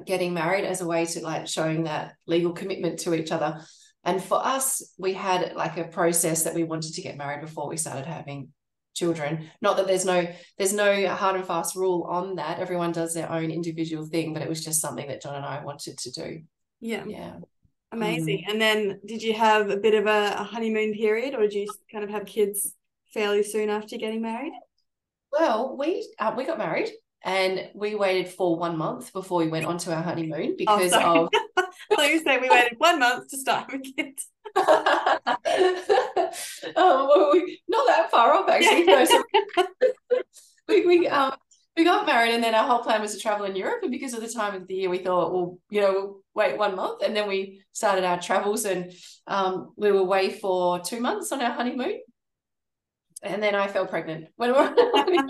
getting 0.06 0.34
married 0.34 0.66
as 0.66 0.82
a 0.82 0.88
way 0.88 1.06
to 1.06 1.22
like 1.22 1.48
showing 1.48 1.84
that 1.84 2.14
legal 2.26 2.54
commitment 2.54 3.00
to 3.00 3.14
each 3.14 3.32
other. 3.32 3.62
and 4.04 4.22
for 4.24 4.44
us, 4.44 4.94
we 4.98 5.14
had 5.14 5.54
like 5.56 5.78
a 5.78 5.86
process 5.86 6.44
that 6.44 6.56
we 6.56 6.64
wanted 6.64 6.94
to 6.94 7.02
get 7.02 7.18
married 7.18 7.42
before 7.42 7.70
we 7.70 7.78
started 7.78 8.06
having 8.06 8.50
children. 8.94 9.50
Not 9.62 9.78
that 9.78 9.88
there's 9.88 10.06
no 10.06 10.28
there's 10.58 10.74
no 10.74 11.08
hard 11.08 11.36
and 11.36 11.46
fast 11.46 11.76
rule 11.76 12.04
on 12.10 12.36
that. 12.36 12.60
Everyone 12.60 12.92
does 12.92 13.14
their 13.14 13.32
own 13.32 13.52
individual 13.52 14.06
thing, 14.06 14.34
but 14.34 14.42
it 14.42 14.50
was 14.50 14.64
just 14.64 14.82
something 14.82 15.08
that 15.08 15.22
John 15.22 15.36
and 15.36 15.46
I 15.46 15.64
wanted 15.64 15.98
to 16.00 16.12
do. 16.12 16.42
Yeah. 16.80 17.06
Yeah. 17.06 17.36
Amazing. 17.92 18.40
Mm. 18.40 18.52
And 18.52 18.62
then 18.62 19.00
did 19.06 19.22
you 19.22 19.34
have 19.34 19.70
a 19.70 19.78
bit 19.78 19.94
of 19.94 20.08
a, 20.08 20.36
a 20.38 20.44
honeymoon 20.44 20.94
period 20.94 21.36
or 21.36 21.42
did 21.42 21.54
you 21.54 21.68
kind 21.92 22.04
of 22.04 22.10
have 22.10 22.26
kids 22.26 22.74
fairly 23.14 23.44
soon 23.44 23.70
after 23.70 23.98
getting 23.98 24.22
married? 24.22 24.54
Well, 25.32 25.78
we 25.78 26.08
uh, 26.20 26.34
we 26.36 26.46
got 26.46 26.58
married 26.58 26.90
and 27.24 27.70
we 27.74 27.96
waited 27.96 28.28
for 28.28 28.58
one 28.58 28.78
month 28.78 29.14
before 29.14 29.40
we 29.40 29.48
went 29.48 29.66
on 29.66 29.78
to 29.80 29.94
our 29.94 30.04
honeymoon 30.04 30.52
oh, 30.52 30.56
because 30.58 30.94
oh, 30.94 31.30
of. 31.58 31.66
so 31.96 32.04
you 32.04 32.22
say 32.24 32.38
we 32.38 32.50
waited 32.50 32.78
one 32.78 33.00
month 33.00 33.30
to 33.30 33.38
start 33.38 33.72
having 33.72 33.84
kids. 33.84 34.28
oh, 36.76 37.08
well, 37.16 37.32
we, 37.34 37.62
not 37.68 37.88
that 37.88 38.12
far 38.12 38.34
off 38.34 38.50
actually. 38.50 38.84
No, 38.84 39.06
so 39.06 39.24
we 40.68 40.86
we 40.86 41.08
um 41.08 41.36
we 41.76 41.84
got 41.84 42.06
married 42.06 42.34
and 42.34 42.44
then 42.44 42.54
our 42.54 42.68
whole 42.68 42.84
plan 42.84 43.02
was 43.02 43.14
to 43.14 43.20
travel 43.20 43.46
in 43.46 43.56
Europe 43.56 43.80
and 43.82 43.92
because 43.92 44.14
of 44.14 44.22
the 44.22 44.30
time 44.30 44.56
of 44.56 44.68
the 44.68 44.76
year 44.76 44.90
we 44.90 45.00
thought 45.00 45.34
well 45.34 45.58
you 45.70 45.82
know 45.82 45.92
we'll 45.92 46.20
wait 46.36 46.58
one 46.58 46.76
month 46.76 47.02
and 47.04 47.16
then 47.16 47.28
we 47.28 47.62
started 47.72 48.04
our 48.04 48.20
travels 48.20 48.66
and 48.66 48.92
um, 49.28 49.74
we 49.76 49.92
were 49.92 50.00
away 50.00 50.32
for 50.32 50.80
two 50.80 51.00
months 51.00 51.32
on 51.32 51.42
our 51.42 51.52
honeymoon. 51.52 52.00
And 53.22 53.42
then 53.42 53.56
I 53.56 53.68
fell 53.68 53.88
pregnant 53.88 54.28
when 54.36 54.52
we 54.52 54.58
were 54.58 54.68
on 54.68 54.76
honeymoon. 54.78 55.28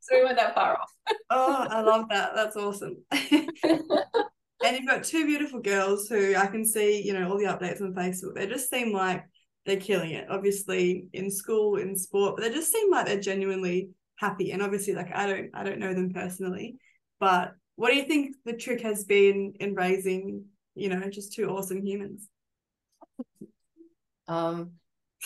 So 0.00 0.14
we 0.14 0.24
went 0.24 0.38
that 0.38 0.54
far 0.54 0.74
off. 0.74 0.92
Oh 1.30 1.66
I 1.68 1.80
love 1.80 2.04
that. 2.10 2.30
That's 2.36 2.56
awesome. 2.56 2.98
And 3.12 4.76
you've 4.76 4.86
got 4.86 5.02
two 5.02 5.26
beautiful 5.26 5.60
girls 5.60 6.08
who 6.08 6.36
I 6.36 6.46
can 6.46 6.64
see 6.64 7.02
you 7.02 7.12
know 7.12 7.28
all 7.28 7.38
the 7.38 7.46
updates 7.46 7.82
on 7.82 7.92
Facebook. 7.92 8.36
They 8.36 8.46
just 8.46 8.70
seem 8.70 8.92
like 8.92 9.24
they're 9.66 9.76
killing 9.76 10.12
it 10.12 10.26
obviously 10.30 11.06
in 11.12 11.30
school 11.30 11.76
in 11.76 11.96
sport 11.96 12.36
but 12.36 12.42
they 12.42 12.50
just 12.50 12.72
seem 12.72 12.90
like 12.90 13.06
they're 13.06 13.20
genuinely 13.20 13.90
happy 14.18 14.52
and 14.52 14.62
obviously 14.62 14.94
like 14.94 15.14
i 15.14 15.26
don't 15.26 15.50
i 15.54 15.62
don't 15.62 15.78
know 15.78 15.92
them 15.92 16.12
personally 16.12 16.76
but 17.20 17.52
what 17.76 17.90
do 17.90 17.96
you 17.96 18.04
think 18.04 18.34
the 18.44 18.54
trick 18.54 18.80
has 18.80 19.04
been 19.04 19.52
in 19.60 19.74
raising 19.74 20.44
you 20.74 20.88
know 20.88 21.08
just 21.10 21.32
two 21.32 21.48
awesome 21.48 21.84
humans? 21.84 22.28
Um 24.28 24.72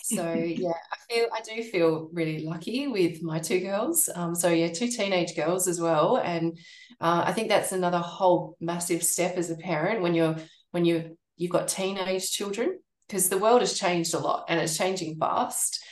so 0.03 0.33
yeah 0.33 0.71
i 0.93 0.97
feel 1.13 1.27
i 1.33 1.41
do 1.43 1.63
feel 1.65 2.09
really 2.13 2.45
lucky 2.45 2.87
with 2.87 3.23
my 3.23 3.39
two 3.39 3.61
girls 3.61 4.09
um 4.15 4.35
so 4.35 4.49
yeah 4.49 4.69
two 4.69 4.89
teenage 4.89 5.35
girls 5.35 5.67
as 5.67 5.81
well 5.81 6.19
and 6.19 6.57
uh, 7.01 7.25
i 7.27 7.33
think 7.33 7.49
that's 7.49 7.73
another 7.73 7.99
whole 7.99 8.57
massive 8.61 9.03
step 9.03 9.37
as 9.37 9.51
a 9.51 9.57
parent 9.57 10.01
when 10.01 10.15
you're 10.15 10.37
when 10.71 10.85
you 10.85 11.17
you've 11.37 11.51
got 11.51 11.67
teenage 11.67 12.31
children 12.31 12.79
because 13.11 13.29
the 13.29 13.39
world 13.39 13.61
has 13.61 13.79
changed 13.79 14.15
a 14.15 14.19
lot 14.19 14.45
and 14.49 14.61
it's 14.61 14.79
changing 14.79 15.17
fast 15.19 15.83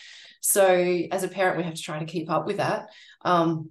so 0.41 0.67
as 1.11 1.25
a 1.25 1.29
parent, 1.29 1.57
we 1.57 1.65
have 1.65 1.75
to 1.75 1.83
try 1.83 1.99
to 1.99 2.05
keep 2.05 2.31
up 2.31 2.47
with 2.47 2.59
that. 2.59 2.89
Um, 3.23 3.71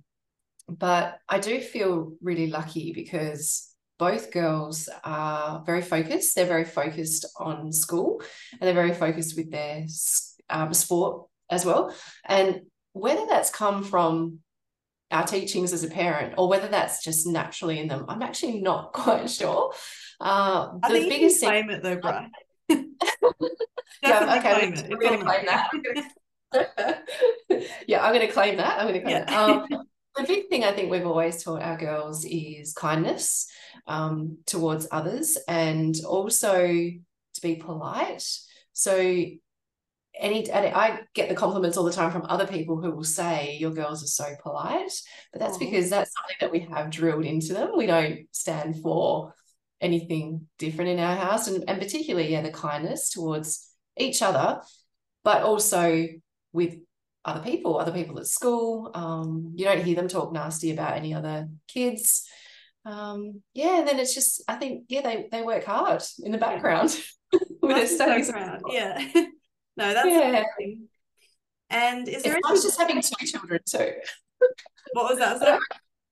but 0.68 1.18
I 1.30 1.40
do 1.40 1.60
feel 1.60 2.14
really 2.22 2.48
lucky 2.48 2.92
because 2.94 3.74
both 3.98 4.32
girls 4.32 4.90
are 5.04 5.64
very 5.66 5.82
focused. 5.82 6.36
They're 6.36 6.46
very 6.46 6.66
focused 6.66 7.26
on 7.38 7.72
school 7.72 8.22
and 8.52 8.62
they're 8.62 8.74
very 8.74 8.94
focused 8.94 9.38
with 9.38 9.50
their 9.50 9.86
um, 10.50 10.74
sport 10.74 11.28
as 11.50 11.66
well. 11.66 11.96
And 12.26 12.62
whether 12.94 13.26
that's 13.28 13.50
come 13.50 13.84
from 13.84 14.40
our 15.10 15.26
teachings 15.26 15.72
as 15.72 15.86
a 15.86 15.90
parent 15.90 16.36
or 16.38 16.50
whether 16.50 16.68
that's 16.68 17.04
just 17.04 17.26
naturally 17.26 17.80
in 17.80 17.88
them, 17.88 18.06
I'm 18.10 18.22
actually 18.22 18.62
not 18.62 18.92
quite 18.94 19.30
sure. 19.30 19.74
Uh, 20.20 20.74
I 20.84 20.94
the 20.94 21.10
biggest 21.10 21.40
thing- 21.40 21.70
it 21.70 21.82
though, 21.82 21.96
Brian. 21.96 22.30
Yeah, 24.04 24.38
okay, 24.40 24.88
we're 24.90 24.98
going 24.98 25.20
to 25.20 25.26
claim 25.26 25.46
that. 25.46 25.70
yeah, 27.88 28.04
I'm 28.04 28.14
going 28.14 28.28
to 28.28 28.34
claim 28.34 28.58
that. 28.58 28.80
I'm 28.80 28.88
going 28.88 28.96
to 28.96 29.02
claim 29.02 29.18
yeah. 29.18 29.26
that. 29.26 29.50
Um, 29.50 29.84
the 30.16 30.24
big 30.24 30.50
thing 30.50 30.64
I 30.64 30.72
think 30.72 30.90
we've 30.90 31.06
always 31.06 31.44
taught 31.44 31.62
our 31.62 31.78
girls 31.78 32.26
is 32.26 32.74
kindness 32.74 33.48
um, 33.86 34.40
towards 34.46 34.88
others 34.92 35.38
and 35.48 35.96
also 36.06 36.68
to 36.68 37.42
be 37.42 37.56
polite. 37.56 38.24
So 38.74 38.98
any 40.20 40.52
I 40.52 41.02
get 41.14 41.30
the 41.30 41.36
compliments 41.36 41.78
all 41.78 41.84
the 41.84 41.92
time 41.92 42.12
from 42.12 42.26
other 42.28 42.48
people 42.48 42.82
who 42.82 42.92
will 42.92 43.04
say 43.04 43.58
your 43.60 43.72
girls 43.72 44.04
are 44.04 44.08
so 44.08 44.36
polite, 44.42 44.92
but 45.32 45.40
that's 45.40 45.58
because 45.58 45.90
that's 45.90 46.12
something 46.12 46.38
that 46.42 46.52
we 46.52 46.60
have 46.74 46.90
drilled 46.90 47.26
into 47.26 47.54
them. 47.54 47.72
We 47.78 47.86
don't 47.86 48.26
stand 48.32 48.82
for 48.82 49.34
anything 49.80 50.48
different 50.58 50.90
in 50.92 51.00
our 51.00 51.16
house, 51.16 51.48
and 51.48 51.64
and 51.68 51.80
particularly 51.80 52.32
yeah 52.32 52.42
the 52.42 52.52
kindness 52.52 53.12
towards 53.12 53.70
each 54.00 54.22
other, 54.22 54.62
but 55.24 55.44
also 55.44 56.08
with 56.54 56.78
other 57.26 57.42
people, 57.42 57.78
other 57.78 57.92
people 57.92 58.18
at 58.20 58.28
school. 58.28 58.92
Um, 58.94 59.54
you 59.56 59.66
don't 59.66 59.84
hear 59.84 59.96
them 59.96 60.08
talk 60.08 60.32
nasty 60.32 60.72
about 60.72 60.96
any 60.96 61.14
other 61.14 61.50
kids. 61.68 62.28
Um, 62.86 63.42
yeah, 63.54 63.80
and 63.80 63.88
then 63.88 64.00
it's 64.00 64.16
just 64.16 64.42
I 64.48 64.56
think 64.56 64.86
yeah 64.88 65.02
they 65.02 65.28
they 65.30 65.42
work 65.42 65.66
hard 65.66 66.02
in 66.24 66.32
the 66.32 66.38
background 66.38 66.98
with 67.62 67.76
their 67.76 67.88
studies. 67.88 68.32
Background. 68.32 68.64
Yeah, 68.70 68.98
no, 69.78 69.94
that's 69.94 70.08
yeah. 70.08 70.44
Amazing. 70.58 70.88
And 71.70 72.08
is 72.08 72.24
there? 72.24 72.40
It's 72.46 72.64
just 72.64 72.80
having 72.80 73.02
two 73.02 73.26
children 73.26 73.60
too. 73.70 73.92
What 74.94 75.10
was 75.10 75.20
that? 75.20 75.40
Sorry? 75.42 75.60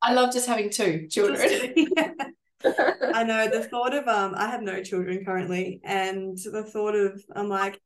I 0.02 0.14
love 0.14 0.34
just 0.34 0.48
having 0.48 0.70
two 0.70 1.08
children. 1.10 1.74
I 2.64 3.24
know 3.24 3.50
the 3.50 3.64
thought 3.70 3.94
of 3.94 4.08
um 4.08 4.34
I 4.36 4.50
have 4.50 4.62
no 4.62 4.82
children 4.82 5.26
currently 5.26 5.82
and 5.84 6.38
the 6.38 6.64
thought 6.64 6.96
of 6.96 7.22
I'm 7.36 7.50
like 7.50 7.80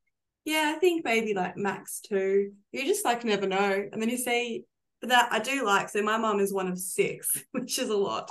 yeah, 0.46 0.74
I 0.76 0.80
think 0.80 1.06
maybe 1.06 1.34
like 1.34 1.58
max 1.58 2.02
two. 2.02 2.52
You 2.72 2.86
just 2.86 3.06
like 3.06 3.24
never 3.24 3.48
know. 3.48 3.88
And 3.92 4.02
then 4.02 4.10
you 4.10 4.18
see 4.18 4.66
that 5.04 5.30
I 5.32 5.40
do 5.40 5.66
like, 5.66 5.90
so 5.90 6.02
my 6.02 6.18
mom 6.18 6.40
is 6.40 6.54
one 6.54 6.68
of 6.68 6.80
six, 6.80 7.44
which 7.52 7.80
is 7.80 7.90
a 7.90 7.98
lot. 7.98 8.30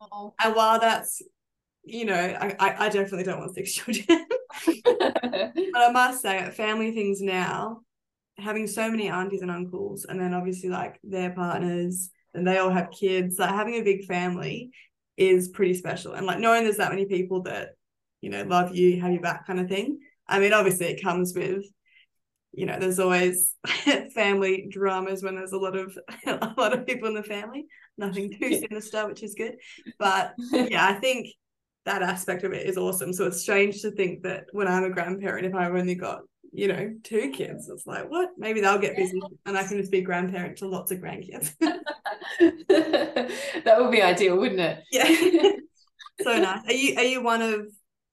Oh. 0.00 0.32
And 0.42 0.54
while 0.54 0.80
that's, 0.80 1.20
you 1.84 2.04
know, 2.04 2.14
I, 2.14 2.56
I, 2.58 2.86
I 2.86 2.88
definitely 2.88 3.24
don't 3.24 3.40
want 3.40 3.54
six 3.54 3.72
children. 3.74 4.26
but 4.66 5.76
I 5.76 5.90
must 5.92 6.22
say, 6.22 6.50
family 6.50 6.92
things 6.92 7.20
now, 7.20 7.80
having 8.38 8.66
so 8.66 8.90
many 8.90 9.08
aunties 9.08 9.42
and 9.42 9.50
uncles, 9.50 10.06
and 10.08 10.20
then 10.20 10.34
obviously 10.34 10.68
like 10.68 10.98
their 11.02 11.30
partners, 11.30 12.10
and 12.32 12.46
they 12.46 12.58
all 12.58 12.70
have 12.70 12.90
kids, 12.92 13.38
like 13.38 13.50
having 13.50 13.74
a 13.74 13.82
big 13.82 14.04
family 14.04 14.70
is 15.20 15.48
pretty 15.48 15.74
special. 15.74 16.14
And 16.14 16.26
like 16.26 16.38
knowing 16.38 16.64
there's 16.64 16.78
that 16.78 16.90
many 16.90 17.06
people 17.06 17.42
that, 17.42 17.70
you 18.20 18.30
know, 18.30 18.42
love 18.42 18.74
you, 18.74 19.00
have 19.00 19.12
your 19.12 19.22
back 19.22 19.46
kind 19.46 19.60
of 19.60 19.68
thing 19.68 19.98
I 20.30 20.38
mean, 20.38 20.52
obviously, 20.52 20.86
it 20.86 21.02
comes 21.02 21.34
with, 21.34 21.64
you 22.52 22.64
know, 22.64 22.78
there's 22.78 23.00
always 23.00 23.56
family 24.14 24.68
dramas 24.70 25.22
when 25.22 25.34
there's 25.34 25.52
a 25.52 25.58
lot 25.58 25.76
of 25.76 25.98
a 26.26 26.54
lot 26.56 26.72
of 26.72 26.86
people 26.86 27.08
in 27.08 27.14
the 27.14 27.22
family. 27.22 27.66
Nothing 27.98 28.32
too 28.32 28.60
sinister, 28.60 29.06
which 29.08 29.22
is 29.22 29.34
good. 29.34 29.56
But 29.98 30.34
yeah, 30.52 30.86
I 30.86 30.94
think 30.94 31.26
that 31.84 32.02
aspect 32.02 32.44
of 32.44 32.52
it 32.52 32.66
is 32.66 32.78
awesome. 32.78 33.12
So 33.12 33.26
it's 33.26 33.40
strange 33.40 33.82
to 33.82 33.90
think 33.90 34.22
that 34.22 34.44
when 34.52 34.68
I'm 34.68 34.84
a 34.84 34.90
grandparent, 34.90 35.46
if 35.46 35.54
I've 35.54 35.74
only 35.74 35.96
got 35.96 36.20
you 36.52 36.68
know 36.68 36.94
two 37.02 37.30
kids, 37.30 37.68
it's 37.68 37.86
like 37.86 38.08
what? 38.08 38.30
Maybe 38.38 38.60
they'll 38.60 38.78
get 38.78 38.96
busy, 38.96 39.20
and 39.46 39.58
I 39.58 39.64
can 39.64 39.78
just 39.78 39.90
be 39.90 40.00
grandparent 40.00 40.58
to 40.58 40.68
lots 40.68 40.92
of 40.92 40.98
grandkids. 40.98 41.54
that 42.68 43.76
would 43.78 43.90
be 43.90 44.02
ideal, 44.02 44.38
wouldn't 44.38 44.60
it? 44.60 44.82
Yeah. 44.90 45.04
so 46.22 46.38
nice. 46.38 46.64
Are 46.66 46.72
you 46.72 46.96
are 46.96 47.04
you 47.04 47.22
one 47.22 47.42
of 47.42 47.66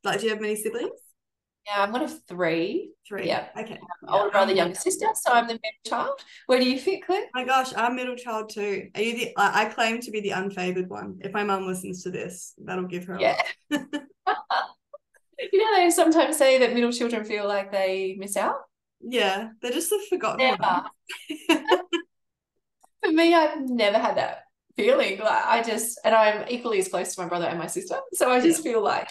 like? 0.04 0.20
Do 0.20 0.26
you 0.26 0.32
have 0.32 0.42
many 0.42 0.56
siblings? 0.56 0.92
Yeah, 1.66 1.84
I'm 1.84 1.92
one 1.92 2.02
of 2.02 2.14
three. 2.28 2.92
Three. 3.08 3.28
Yeah. 3.28 3.48
Okay. 3.58 3.80
Older 4.08 4.32
brother, 4.32 4.54
younger 4.54 4.76
sister. 4.76 5.08
So 5.16 5.32
I'm 5.32 5.48
the 5.48 5.54
middle 5.54 5.86
child. 5.86 6.20
Where 6.48 6.60
do 6.60 6.70
you 6.70 6.80
fit, 6.80 7.06
Claire? 7.06 7.26
my 7.34 7.46
gosh, 7.46 7.74
I'm 7.76 7.96
middle 7.96 8.16
child 8.16 8.50
too. 8.50 8.90
Are 8.96 9.02
you 9.02 9.18
the? 9.18 9.38
I, 9.38 9.64
I 9.64 9.66
claim 9.66 10.02
to 10.02 10.12
be 10.12 10.20
the 10.20 10.32
unfavored 10.32 10.88
one. 10.88 11.20
If 11.22 11.32
my 11.34 11.44
mum 11.44 11.68
listens 11.68 12.04
to 12.04 12.12
this, 12.12 12.54
that'll 12.58 12.86
give 12.86 13.06
her. 13.06 13.18
Yeah. 13.20 13.42
you 13.70 13.80
know, 13.80 15.76
they 15.78 15.90
sometimes 15.90 16.38
say 16.38 16.58
that 16.60 16.74
middle 16.74 16.92
children 16.92 17.24
feel 17.24 17.48
like 17.48 17.72
they 17.72 18.16
miss 18.18 18.36
out. 18.36 18.56
Yeah, 19.00 19.50
they're 19.62 19.72
just 19.72 19.90
the 19.90 20.04
forgotten 20.10 20.40
never. 20.40 20.84
For 23.08 23.14
me, 23.14 23.34
I've 23.34 23.70
never 23.70 23.98
had 23.98 24.18
that 24.18 24.40
feeling. 24.76 25.20
Like 25.20 25.46
I 25.46 25.64
just, 25.64 25.98
and 26.04 26.14
I'm 26.14 26.46
equally 26.50 26.80
as 26.80 26.90
close 26.90 27.16
to 27.16 27.22
my 27.22 27.28
brother 27.30 27.46
and 27.46 27.58
my 27.58 27.68
sister. 27.68 27.96
So 28.14 28.30
I 28.30 28.42
just 28.42 28.66
yeah. 28.66 28.72
feel 28.74 28.84
like 28.84 29.08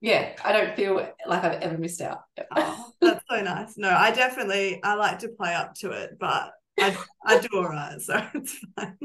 yeah, 0.00 0.32
I 0.42 0.52
don't 0.52 0.74
feel 0.74 0.94
like 0.94 1.44
I've 1.44 1.60
ever 1.60 1.76
missed 1.76 2.00
out. 2.00 2.22
oh, 2.56 2.92
that's 3.02 3.22
so 3.30 3.42
nice. 3.42 3.76
No, 3.76 3.90
I 3.90 4.10
definitely 4.12 4.82
I 4.82 4.94
like 4.94 5.18
to 5.20 5.28
play 5.28 5.54
up 5.54 5.74
to 5.76 5.90
it, 5.90 6.16
but 6.18 6.52
I 6.78 6.96
I 7.26 7.38
do 7.38 7.48
all 7.54 7.68
right, 7.68 8.00
so 8.00 8.26
it's 8.34 8.58
fine. 8.74 8.96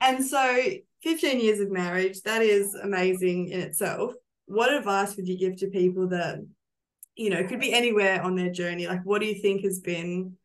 and 0.00 0.24
so 0.24 0.58
15 1.02 1.38
years 1.38 1.60
of 1.60 1.70
marriage, 1.70 2.22
that 2.22 2.40
is 2.40 2.74
amazing 2.74 3.48
in 3.48 3.60
itself. 3.60 4.14
What 4.46 4.72
advice 4.72 5.16
would 5.16 5.28
you 5.28 5.36
give 5.36 5.56
to 5.56 5.66
people 5.66 6.08
that, 6.08 6.38
you 7.14 7.28
know, 7.28 7.46
could 7.46 7.60
be 7.60 7.74
anywhere 7.74 8.22
on 8.22 8.36
their 8.36 8.50
journey? 8.50 8.86
Like 8.86 9.04
what 9.04 9.20
do 9.20 9.26
you 9.26 9.34
think 9.34 9.64
has 9.64 9.80
been, 9.80 10.38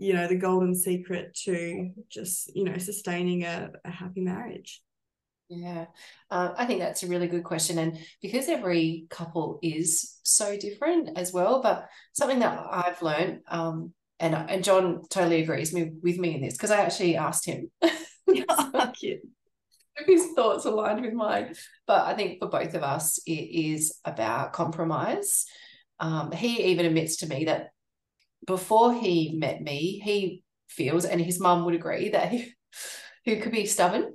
you 0.00 0.14
know, 0.14 0.26
the 0.26 0.34
golden 0.34 0.74
secret 0.74 1.34
to 1.44 1.90
just, 2.08 2.56
you 2.56 2.64
know, 2.64 2.78
sustaining 2.78 3.44
a, 3.44 3.68
a 3.84 3.90
happy 3.90 4.22
marriage? 4.22 4.80
Yeah, 5.50 5.86
uh, 6.30 6.54
I 6.56 6.64
think 6.64 6.80
that's 6.80 7.02
a 7.02 7.06
really 7.06 7.26
good 7.26 7.44
question. 7.44 7.78
And 7.78 7.98
because 8.22 8.48
every 8.48 9.06
couple 9.10 9.58
is 9.62 10.18
so 10.22 10.56
different 10.56 11.18
as 11.18 11.34
well, 11.34 11.60
but 11.60 11.86
something 12.14 12.38
that 12.38 12.58
I've 12.70 13.02
learned, 13.02 13.40
um, 13.48 13.92
and, 14.18 14.34
and 14.34 14.64
John 14.64 15.02
totally 15.10 15.42
agrees 15.42 15.74
me, 15.74 15.90
with 16.02 16.18
me 16.18 16.34
in 16.34 16.40
this 16.40 16.54
because 16.54 16.70
I 16.70 16.80
actually 16.80 17.16
asked 17.16 17.44
him. 17.44 17.70
Cute. 18.98 19.20
His 20.06 20.28
thoughts 20.34 20.64
aligned 20.64 21.02
with 21.02 21.12
mine. 21.12 21.54
But 21.86 22.06
I 22.06 22.14
think 22.14 22.38
for 22.38 22.48
both 22.48 22.72
of 22.72 22.82
us, 22.82 23.18
it 23.26 23.32
is 23.32 23.98
about 24.04 24.54
compromise. 24.54 25.44
Um, 25.98 26.32
he 26.32 26.70
even 26.70 26.86
admits 26.86 27.18
to 27.18 27.26
me 27.26 27.44
that 27.44 27.68
before 28.46 28.94
he 28.94 29.36
met 29.38 29.60
me, 29.60 30.00
he 30.04 30.42
feels, 30.68 31.04
and 31.04 31.20
his 31.20 31.40
mum 31.40 31.64
would 31.64 31.74
agree, 31.74 32.10
that 32.10 32.30
he, 32.30 32.52
he 33.22 33.36
could 33.36 33.52
be 33.52 33.66
stubborn 33.66 34.14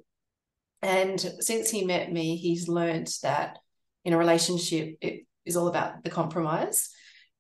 and 0.86 1.20
since 1.40 1.72
he 1.72 1.84
met 1.84 2.12
me, 2.12 2.38
he's 2.38 2.68
learned 2.68 3.12
that 3.24 3.58
in 4.04 4.14
a 4.14 4.18
relationship, 4.20 4.98
it 5.02 5.26
is 5.44 5.58
all 5.58 5.68
about 5.68 6.04
the 6.04 6.12
compromise. 6.12 6.92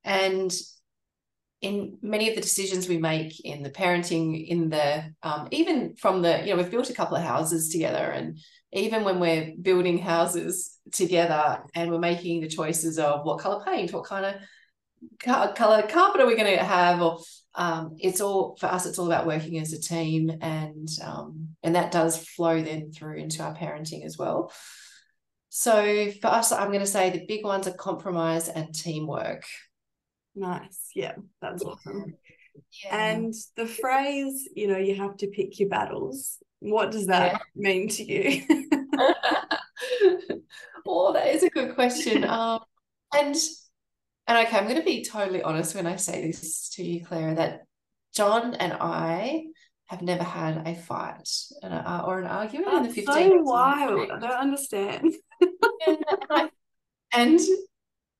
And 0.03 0.51
in 1.61 1.99
many 2.01 2.27
of 2.27 2.35
the 2.35 2.41
decisions 2.41 2.89
we 2.89 2.97
make 2.97 3.39
in 3.45 3.61
the 3.61 3.69
parenting, 3.69 4.47
in 4.47 4.69
the 4.69 5.13
um, 5.21 5.47
even 5.51 5.95
from 5.95 6.23
the, 6.23 6.39
you 6.39 6.47
know, 6.47 6.57
we've 6.57 6.71
built 6.71 6.89
a 6.89 6.95
couple 6.95 7.17
of 7.17 7.23
houses 7.23 7.69
together, 7.69 8.11
and 8.11 8.39
even 8.73 9.03
when 9.03 9.19
we're 9.19 9.53
building 9.61 9.99
houses 9.99 10.79
together 10.91 11.63
and 11.75 11.91
we're 11.91 11.99
making 11.99 12.41
the 12.41 12.47
choices 12.47 12.97
of 12.97 13.25
what 13.25 13.39
color 13.39 13.63
paint, 13.63 13.93
what 13.93 14.05
kind 14.05 14.25
of 14.25 14.35
color 15.19 15.83
carpet 15.83 16.21
are 16.21 16.27
we 16.27 16.35
going 16.35 16.57
to 16.57 16.63
have, 16.63 17.01
or 17.01 17.19
um, 17.55 17.95
it's 17.99 18.21
all 18.21 18.57
for 18.59 18.67
us 18.67 18.85
it's 18.85 18.99
all 18.99 19.07
about 19.07 19.25
working 19.25 19.59
as 19.59 19.73
a 19.73 19.79
team 19.79 20.31
and 20.41 20.89
um, 21.03 21.49
and 21.63 21.75
that 21.75 21.91
does 21.91 22.17
flow 22.17 22.61
then 22.61 22.91
through 22.91 23.17
into 23.17 23.43
our 23.43 23.55
parenting 23.55 24.05
as 24.05 24.17
well. 24.17 24.51
So 25.49 26.11
for 26.21 26.27
us 26.27 26.51
i'm 26.51 26.67
going 26.67 26.81
to 26.81 26.85
say 26.85 27.09
the 27.09 27.25
big 27.25 27.45
ones 27.45 27.67
are 27.67 27.73
compromise 27.73 28.49
and 28.49 28.75
teamwork. 28.75 29.43
Nice. 30.35 30.89
Yeah 30.93 31.15
that's 31.41 31.63
awesome. 31.63 32.13
Yeah. 32.83 33.15
and 33.15 33.33
the 33.57 33.67
phrase 33.67 34.47
you 34.55 34.67
know 34.67 34.77
you 34.77 34.95
have 34.95 35.17
to 35.17 35.27
pick 35.27 35.59
your 35.59 35.67
battles 35.67 36.37
what 36.59 36.89
does 36.89 37.07
that 37.07 37.33
yeah. 37.33 37.39
mean 37.53 37.89
to 37.89 38.03
you? 38.03 38.43
Oh 40.85 41.13
that 41.13 41.27
is 41.27 41.43
a 41.43 41.49
good 41.49 41.75
question. 41.75 42.23
Um, 42.23 42.59
and 43.13 43.35
and 44.27 44.47
okay, 44.47 44.57
I'm 44.57 44.65
going 44.65 44.77
to 44.77 44.83
be 44.83 45.03
totally 45.03 45.41
honest 45.41 45.75
when 45.75 45.87
I 45.87 45.97
say 45.97 46.27
this 46.27 46.69
to 46.69 46.83
you, 46.83 47.05
Clara, 47.05 47.35
that 47.35 47.61
John 48.13 48.55
and 48.55 48.73
I 48.73 49.45
have 49.87 50.01
never 50.01 50.23
had 50.23 50.67
a 50.67 50.73
fight 50.75 51.29
uh, 51.61 52.03
or 52.05 52.19
an 52.19 52.25
argument 52.25 52.71
That's 52.71 52.97
in 52.97 53.05
the 53.05 53.13
15 53.13 53.29
so 53.29 53.41
wild. 53.43 54.11
I 54.11 54.19
don't 54.19 54.31
understand. 54.31 55.13
and, 55.87 55.97
and 57.13 57.39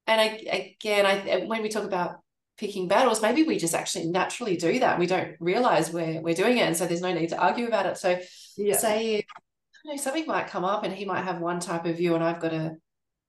and 0.07 0.21
I, 0.21 0.75
again, 0.79 1.05
I 1.05 1.45
when 1.45 1.63
we 1.63 1.69
talk 1.69 1.85
about 1.85 2.19
picking 2.57 2.88
battles, 2.88 3.21
maybe 3.21 3.43
we 3.43 3.57
just 3.57 3.74
actually 3.74 4.05
naturally 4.05 4.55
do 4.55 4.79
that. 4.79 5.00
We 5.00 5.07
don't 5.07 5.35
realize 5.39 5.91
we're 5.91 6.21
we're 6.21 6.35
doing 6.35 6.57
it, 6.57 6.62
and 6.67 6.77
so 6.77 6.85
there's 6.85 7.01
no 7.01 7.13
need 7.13 7.29
to 7.29 7.38
argue 7.38 7.67
about 7.67 7.88
it. 7.88 7.97
So, 7.97 8.19
yeah. 8.57 8.77
say, 8.77 9.15
you 9.15 9.91
know, 9.91 9.97
something 9.97 10.27
might 10.27 10.47
come 10.47 10.63
up, 10.63 10.83
and 10.83 10.93
he 10.93 11.05
might 11.05 11.24
have 11.24 11.41
one 11.41 11.59
type 11.59 11.85
of 11.85 11.97
view, 11.97 12.13
and 12.13 12.24
I've 12.24 12.39
got 12.39 12.53
a 12.53 12.75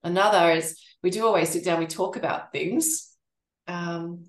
another 0.03 0.51
is 0.51 0.79
we 1.03 1.09
do 1.09 1.25
always 1.25 1.49
sit 1.49 1.63
down, 1.63 1.79
we 1.79 1.87
talk 1.87 2.15
about 2.15 2.51
things. 2.51 3.13
Um, 3.67 4.25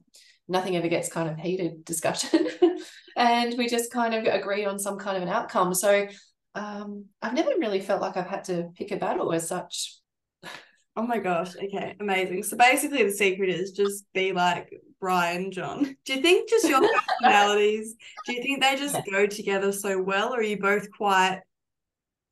nothing 0.48 0.76
ever 0.76 0.88
gets 0.88 1.08
kind 1.10 1.28
of 1.28 1.38
heated 1.38 1.84
discussion. 1.84 2.48
and 3.16 3.56
we 3.56 3.68
just 3.68 3.92
kind 3.92 4.14
of 4.14 4.24
agree 4.24 4.64
on 4.64 4.78
some 4.78 4.98
kind 4.98 5.16
of 5.16 5.22
an 5.22 5.28
outcome. 5.28 5.74
So 5.74 6.06
um, 6.54 7.06
I've 7.22 7.34
never 7.34 7.50
really 7.58 7.80
felt 7.80 8.00
like 8.00 8.16
I've 8.16 8.26
had 8.26 8.44
to 8.44 8.70
pick 8.76 8.90
a 8.90 8.96
battle 8.96 9.32
as 9.32 9.48
such. 9.48 9.98
Oh 10.96 11.06
my 11.06 11.18
gosh. 11.18 11.54
Okay. 11.56 11.94
Amazing. 12.00 12.42
So 12.42 12.56
basically, 12.56 13.04
the 13.04 13.12
secret 13.12 13.50
is 13.50 13.70
just 13.70 14.04
be 14.12 14.32
like 14.32 14.72
Brian, 15.00 15.52
John. 15.52 15.84
Do 16.04 16.14
you 16.14 16.22
think 16.22 16.48
just 16.50 16.68
your 16.68 16.80
personalities, 17.20 17.94
do 18.26 18.32
you 18.32 18.42
think 18.42 18.60
they 18.60 18.76
just 18.76 18.98
go 19.10 19.26
together 19.26 19.70
so 19.70 20.02
well, 20.02 20.34
or 20.34 20.40
are 20.40 20.42
you 20.42 20.58
both 20.58 20.90
quite 20.90 21.40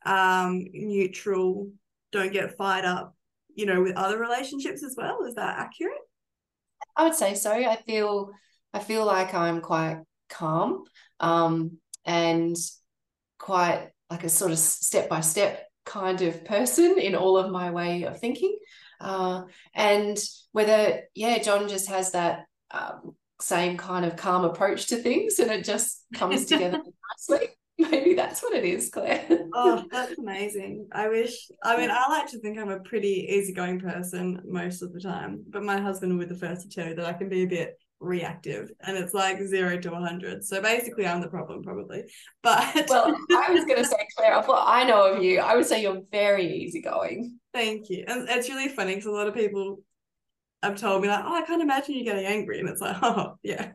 um, 0.04 0.64
neutral, 0.72 1.70
don't 2.12 2.32
get 2.32 2.56
fired 2.56 2.84
up 2.84 3.15
you 3.56 3.66
know, 3.66 3.82
with 3.82 3.96
other 3.96 4.18
relationships 4.18 4.84
as 4.84 4.94
well. 4.96 5.24
Is 5.24 5.34
that 5.34 5.58
accurate? 5.58 5.98
I 6.96 7.04
would 7.04 7.14
say 7.14 7.34
so. 7.34 7.52
I 7.52 7.76
feel 7.76 8.30
I 8.72 8.78
feel 8.78 9.04
like 9.04 9.34
I'm 9.34 9.60
quite 9.60 10.02
calm 10.28 10.84
um, 11.18 11.78
and 12.04 12.56
quite 13.38 13.88
like 14.10 14.24
a 14.24 14.28
sort 14.28 14.52
of 14.52 14.58
step 14.58 15.08
by 15.08 15.20
step 15.20 15.66
kind 15.84 16.20
of 16.22 16.44
person 16.44 16.98
in 16.98 17.14
all 17.14 17.38
of 17.38 17.50
my 17.50 17.70
way 17.70 18.04
of 18.04 18.20
thinking. 18.20 18.58
Uh, 19.00 19.44
and 19.74 20.18
whether, 20.52 21.02
yeah, 21.14 21.38
John 21.38 21.68
just 21.68 21.88
has 21.88 22.12
that 22.12 22.44
um, 22.70 23.14
same 23.40 23.76
kind 23.76 24.04
of 24.04 24.16
calm 24.16 24.44
approach 24.44 24.88
to 24.88 24.96
things 24.96 25.38
and 25.38 25.50
it 25.50 25.64
just 25.64 26.04
comes 26.14 26.44
together 26.46 26.80
nicely. 27.30 27.48
Maybe 27.90 28.14
that's 28.14 28.42
what 28.42 28.54
it 28.54 28.64
is, 28.64 28.88
Claire. 28.90 29.26
oh, 29.52 29.84
that's 29.90 30.18
amazing. 30.18 30.88
I 30.92 31.08
wish, 31.08 31.50
I 31.62 31.76
mean, 31.76 31.90
I 31.90 32.08
like 32.08 32.28
to 32.28 32.38
think 32.38 32.58
I'm 32.58 32.70
a 32.70 32.80
pretty 32.80 33.26
easygoing 33.30 33.80
person 33.80 34.40
most 34.46 34.82
of 34.82 34.92
the 34.92 35.00
time, 35.00 35.44
but 35.48 35.62
my 35.62 35.78
husband 35.78 36.16
would 36.16 36.28
be 36.28 36.34
the 36.34 36.40
first 36.40 36.62
to 36.62 36.68
tell 36.68 36.88
you 36.88 36.94
that 36.94 37.06
I 37.06 37.12
can 37.12 37.28
be 37.28 37.42
a 37.42 37.46
bit 37.46 37.78
reactive 38.00 38.70
and 38.86 38.96
it's 38.96 39.14
like 39.14 39.40
zero 39.42 39.78
to 39.78 39.90
100. 39.90 40.44
So 40.44 40.60
basically, 40.60 41.06
I'm 41.06 41.20
the 41.20 41.28
problem, 41.28 41.62
probably. 41.62 42.04
But 42.42 42.86
well, 42.88 43.14
I 43.30 43.50
was 43.50 43.64
going 43.64 43.76
to 43.82 43.84
say, 43.84 44.06
Claire, 44.16 44.42
what 44.42 44.64
I 44.66 44.84
know 44.84 45.12
of 45.14 45.22
you, 45.22 45.40
I 45.40 45.56
would 45.56 45.66
say 45.66 45.82
you're 45.82 46.02
very 46.10 46.46
easygoing. 46.46 47.38
Thank 47.52 47.90
you. 47.90 48.04
And 48.06 48.28
it's 48.28 48.48
really 48.48 48.68
funny 48.68 48.94
because 48.94 49.06
a 49.06 49.10
lot 49.10 49.28
of 49.28 49.34
people 49.34 49.80
have 50.62 50.76
told 50.76 51.02
me, 51.02 51.08
like, 51.08 51.24
oh, 51.24 51.34
I 51.34 51.42
can't 51.42 51.62
imagine 51.62 51.94
you 51.94 52.04
getting 52.04 52.26
angry. 52.26 52.60
And 52.60 52.68
it's 52.68 52.80
like, 52.80 52.96
oh, 53.02 53.34
yeah. 53.42 53.72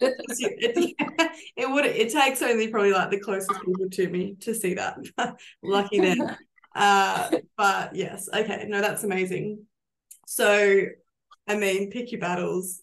it, 0.00 1.70
would 1.70 1.84
it 1.84 2.12
takes 2.12 2.42
only 2.42 2.68
probably 2.68 2.92
like 2.92 3.10
the 3.10 3.20
closest 3.20 3.60
people 3.64 3.88
to 3.90 4.08
me 4.08 4.36
to 4.40 4.54
see 4.54 4.74
that. 4.74 4.98
Lucky 5.62 6.00
them. 6.00 6.36
Uh, 6.74 7.28
but 7.56 7.96
yes, 7.96 8.28
okay, 8.32 8.66
no, 8.68 8.80
that's 8.80 9.02
amazing. 9.02 9.66
So, 10.28 10.84
I 11.48 11.56
mean, 11.56 11.90
pick 11.90 12.12
your 12.12 12.20
battles. 12.20 12.82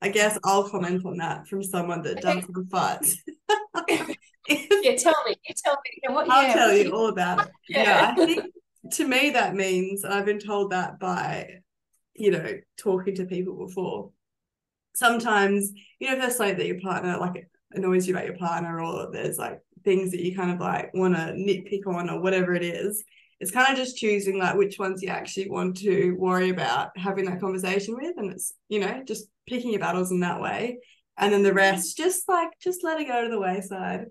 I 0.00 0.10
guess 0.10 0.38
I'll 0.44 0.68
comment 0.68 1.04
on 1.04 1.16
that 1.16 1.48
from 1.48 1.60
someone 1.60 2.02
that 2.02 2.20
does 2.20 2.44
the 2.46 2.64
fights. 2.70 3.16
yeah, 3.88 4.94
tell 4.96 5.16
me. 5.26 5.34
You 5.48 5.54
tell 5.64 5.78
me. 5.84 6.14
What, 6.14 6.30
I'll 6.30 6.52
tell 6.52 6.76
you 6.76 6.92
all 6.92 7.08
about 7.08 7.46
it. 7.46 7.52
Yeah. 7.68 7.82
yeah, 7.82 8.12
I 8.12 8.14
think 8.14 8.44
to 8.92 9.08
me 9.08 9.30
that 9.30 9.54
means, 9.54 10.04
and 10.04 10.12
I've 10.12 10.26
been 10.26 10.38
told 10.38 10.70
that 10.70 11.00
by, 11.00 11.60
you 12.14 12.30
know, 12.30 12.58
talking 12.78 13.16
to 13.16 13.24
people 13.24 13.66
before 13.66 14.10
sometimes 14.94 15.72
you 15.98 16.06
know 16.06 16.14
if 16.14 16.20
there's 16.20 16.36
something 16.36 16.56
that 16.56 16.66
your 16.66 16.80
partner 16.80 17.16
like 17.18 17.48
annoys 17.72 18.06
you 18.06 18.14
about 18.14 18.26
your 18.26 18.36
partner 18.36 18.80
or 18.80 19.10
there's 19.12 19.38
like 19.38 19.60
things 19.84 20.10
that 20.10 20.20
you 20.20 20.34
kind 20.34 20.50
of 20.50 20.60
like 20.60 20.92
want 20.94 21.14
to 21.14 21.32
nitpick 21.32 21.86
on 21.86 22.08
or 22.08 22.20
whatever 22.20 22.54
it 22.54 22.62
is 22.62 23.04
it's 23.40 23.50
kind 23.50 23.70
of 23.70 23.76
just 23.76 23.96
choosing 23.96 24.38
like 24.38 24.54
which 24.54 24.78
ones 24.78 25.02
you 25.02 25.08
actually 25.08 25.50
want 25.50 25.76
to 25.76 26.12
worry 26.12 26.50
about 26.50 26.96
having 26.96 27.24
that 27.24 27.40
conversation 27.40 27.96
with 27.96 28.16
and 28.16 28.32
it's 28.32 28.54
you 28.68 28.78
know 28.78 29.02
just 29.04 29.28
picking 29.46 29.70
your 29.70 29.80
battles 29.80 30.10
in 30.10 30.20
that 30.20 30.40
way. 30.40 30.78
And 31.16 31.32
then 31.32 31.42
the 31.42 31.54
rest 31.54 31.96
just 31.96 32.28
like 32.28 32.48
just 32.60 32.82
let 32.82 33.00
it 33.00 33.06
go 33.06 33.22
to 33.22 33.30
the 33.30 33.40
wayside. 33.40 34.06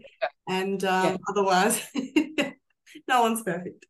And 0.47 0.83
um, 0.85 1.05
yeah. 1.05 1.17
otherwise 1.29 1.85
no 3.07 3.21
one's 3.21 3.43
perfect 3.43 3.85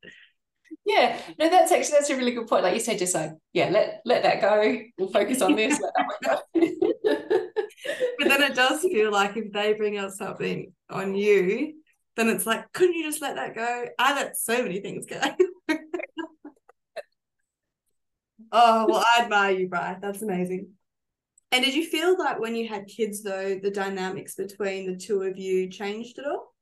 yeah 0.86 1.20
no 1.40 1.50
that's 1.50 1.72
actually 1.72 1.92
that's 1.92 2.10
a 2.10 2.16
really 2.18 2.32
good 2.32 2.48
point. 2.48 2.64
Like 2.64 2.74
you 2.74 2.80
said 2.80 3.00
just 3.00 3.16
like 3.16 3.32
yeah 3.54 3.70
let 3.70 4.02
let 4.06 4.24
that 4.24 4.42
go. 4.42 4.80
We'll 4.98 5.10
focus 5.10 5.42
on 5.42 5.56
this 5.56 5.80
but 6.54 6.64
then 8.20 8.44
it 8.44 8.56
does 8.56 8.82
feel 8.82 9.12
like 9.12 9.36
if 9.38 9.52
they 9.52 9.74
bring 9.74 9.98
out 9.98 10.12
something 10.12 10.72
on 10.90 11.16
you 11.16 11.76
then 12.16 12.30
it's 12.30 12.46
like 12.46 12.72
couldn't 12.74 12.96
you 12.96 13.04
just 13.04 13.22
let 13.22 13.36
that 13.36 13.56
go? 13.56 13.86
I 14.00 14.14
let 14.16 14.38
so 14.38 14.62
many 14.62 14.80
things 14.80 15.06
go. 15.06 15.20
Oh 18.56 18.86
well 18.88 19.04
i 19.04 19.24
admire 19.24 19.52
you 19.58 19.68
Bry 19.68 19.98
that's 20.00 20.22
amazing. 20.22 20.74
And 21.52 21.64
did 21.64 21.74
you 21.74 21.86
feel 21.86 22.18
like 22.18 22.40
when 22.40 22.56
you 22.56 22.68
had 22.68 22.88
kids 22.88 23.24
though 23.24 23.60
the 23.62 23.72
dynamics 23.72 24.36
between 24.36 24.86
the 24.92 24.98
two 24.98 25.22
of 25.24 25.38
you 25.38 25.70
changed 25.70 26.20
at 26.20 26.26
all? 26.26 26.54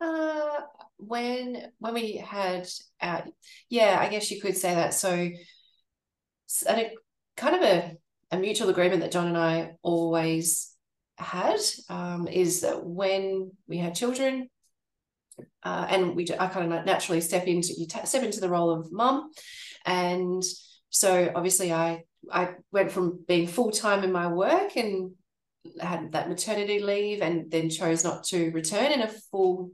Uh 0.00 0.60
when 0.98 1.70
when 1.78 1.94
we 1.94 2.16
had 2.16 2.68
our 3.00 3.24
yeah 3.68 3.98
i 4.00 4.08
guess 4.08 4.30
you 4.30 4.40
could 4.40 4.56
say 4.56 4.74
that. 4.74 4.94
So 4.94 5.10
and 6.68 6.80
a 6.80 6.90
kind 7.36 7.56
of 7.56 7.62
a, 7.62 7.96
a 8.30 8.38
mutual 8.38 8.70
agreement 8.70 9.02
that 9.02 9.12
john 9.12 9.26
and 9.26 9.36
i 9.36 9.72
always 9.82 10.72
had 11.18 11.60
um, 11.88 12.28
is 12.28 12.60
that 12.60 12.84
when 12.84 13.50
we 13.66 13.78
had 13.78 13.94
children 13.94 14.48
uh, 15.62 15.86
and 15.88 16.16
we 16.16 16.26
I 16.38 16.46
kind 16.46 16.72
of 16.72 16.84
naturally 16.84 17.20
step 17.20 17.46
into 17.46 17.74
you 17.76 17.86
t- 17.86 18.04
step 18.04 18.22
into 18.22 18.40
the 18.40 18.48
role 18.48 18.70
of 18.70 18.92
mum. 18.92 19.30
And 19.84 20.42
so 20.90 21.32
obviously 21.34 21.72
I 21.72 22.04
I 22.30 22.50
went 22.72 22.92
from 22.92 23.24
being 23.26 23.46
full 23.46 23.70
time 23.70 24.04
in 24.04 24.12
my 24.12 24.28
work 24.28 24.76
and 24.76 25.12
had 25.80 26.12
that 26.12 26.28
maternity 26.28 26.80
leave 26.80 27.22
and 27.22 27.50
then 27.50 27.70
chose 27.70 28.04
not 28.04 28.24
to 28.24 28.50
return 28.50 28.92
in 28.92 29.02
a 29.02 29.08
full 29.30 29.72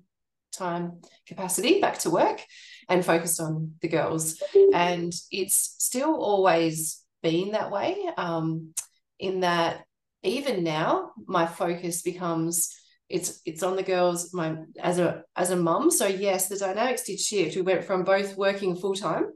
time 0.52 1.00
capacity 1.26 1.80
back 1.80 1.98
to 2.00 2.10
work 2.10 2.44
and 2.88 3.04
focused 3.04 3.40
on 3.40 3.74
the 3.80 3.88
girls. 3.88 4.42
And 4.72 5.12
it's 5.30 5.76
still 5.78 6.14
always 6.14 7.02
been 7.22 7.52
that 7.52 7.70
way, 7.70 7.96
um, 8.16 8.74
in 9.18 9.40
that 9.40 9.84
even 10.22 10.64
now, 10.64 11.10
my 11.26 11.46
focus 11.46 12.02
becomes 12.02 12.74
it's 13.08 13.40
it's 13.44 13.62
on 13.62 13.76
the 13.76 13.82
girls 13.82 14.32
my 14.32 14.56
as 14.80 14.98
a 14.98 15.22
as 15.36 15.50
a 15.50 15.56
mum. 15.56 15.90
So 15.90 16.06
yes 16.06 16.48
the 16.48 16.56
dynamics 16.56 17.04
did 17.04 17.20
shift. 17.20 17.56
We 17.56 17.62
went 17.62 17.84
from 17.84 18.04
both 18.04 18.36
working 18.36 18.74
full-time 18.74 19.26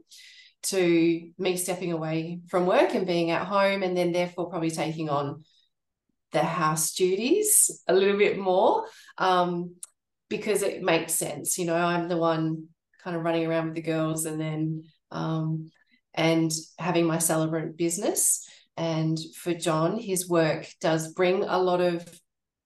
to 0.63 1.29
me 1.37 1.55
stepping 1.57 1.91
away 1.91 2.39
from 2.47 2.65
work 2.65 2.95
and 2.95 3.05
being 3.05 3.31
at 3.31 3.45
home 3.45 3.83
and 3.83 3.95
then 3.95 4.11
therefore 4.11 4.49
probably 4.49 4.71
taking 4.71 5.09
on 5.09 5.43
the 6.31 6.43
house 6.43 6.93
duties 6.93 7.81
a 7.87 7.93
little 7.93 8.17
bit 8.17 8.37
more. 8.37 8.85
Um, 9.17 9.75
because 10.29 10.61
it 10.61 10.81
makes 10.81 11.13
sense 11.13 11.57
you 11.57 11.65
know 11.65 11.75
i'm 11.75 12.07
the 12.07 12.17
one 12.17 12.67
kind 13.03 13.15
of 13.15 13.23
running 13.23 13.45
around 13.45 13.67
with 13.67 13.75
the 13.75 13.81
girls 13.81 14.25
and 14.25 14.39
then 14.39 14.83
um, 15.11 15.71
and 16.13 16.51
having 16.77 17.05
my 17.05 17.19
celebrant 17.19 17.77
business. 17.77 18.45
And 18.75 19.17
for 19.35 19.53
john 19.53 19.97
his 19.97 20.27
work 20.29 20.67
does 20.81 21.13
bring 21.13 21.43
a 21.43 21.57
lot 21.57 21.81
of 21.81 22.05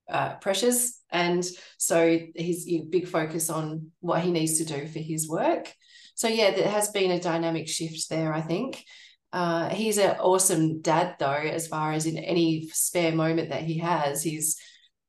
uh, 0.10 0.36
pressures. 0.36 1.00
And 1.10 1.46
so 1.78 2.20
he's 2.36 2.68
a 2.68 2.82
big 2.90 3.08
focus 3.08 3.50
on 3.50 3.92
what 4.00 4.22
he 4.22 4.32
needs 4.32 4.58
to 4.58 4.66
do 4.66 4.88
for 4.88 5.00
his 5.00 5.30
work. 5.30 5.72
So 6.16 6.28
yeah 6.28 6.52
there 6.52 6.70
has 6.70 6.90
been 6.90 7.12
a 7.12 7.22
dynamic 7.22 7.68
shift 7.68 8.10
there 8.10 8.34
i 8.34 8.42
think. 8.42 8.84
Uh, 9.34 9.70
he's 9.70 9.98
an 9.98 10.18
awesome 10.20 10.82
dad 10.82 11.16
though 11.18 11.32
as 11.32 11.66
far 11.68 11.94
as 11.94 12.06
in 12.06 12.18
any 12.18 12.68
spare 12.74 13.14
moment 13.14 13.50
that 13.52 13.62
he 13.62 13.78
has 13.78 14.22
he's 14.22 14.60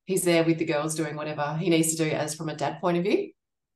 he's 0.07 0.25
there 0.25 0.45
with 0.45 0.59
the 0.59 0.65
girls 0.65 0.95
doing 0.95 1.17
whatever 1.17 1.57
he 1.59 1.71
needs 1.71 1.95
to 1.95 2.05
do 2.05 2.11
as 2.11 2.35
from 2.35 2.49
a 2.49 2.57
dad 2.57 2.81
point 2.81 2.99
of 2.99 3.05
view. 3.05 3.31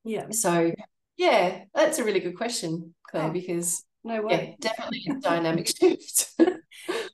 Yeah. 0.05 0.27
So 0.31 0.73
yeah 1.17 1.65
that's 1.75 1.99
a 1.99 2.05
really 2.05 2.21
good 2.21 2.37
question 2.37 2.95
claire 3.09 3.29
oh, 3.29 3.31
because 3.31 3.85
no 4.05 4.21
way 4.23 4.57
yeah, 4.61 4.71
definitely 4.71 5.07
a 5.11 5.15
dynamic 5.21 5.69
shift. 5.69 6.31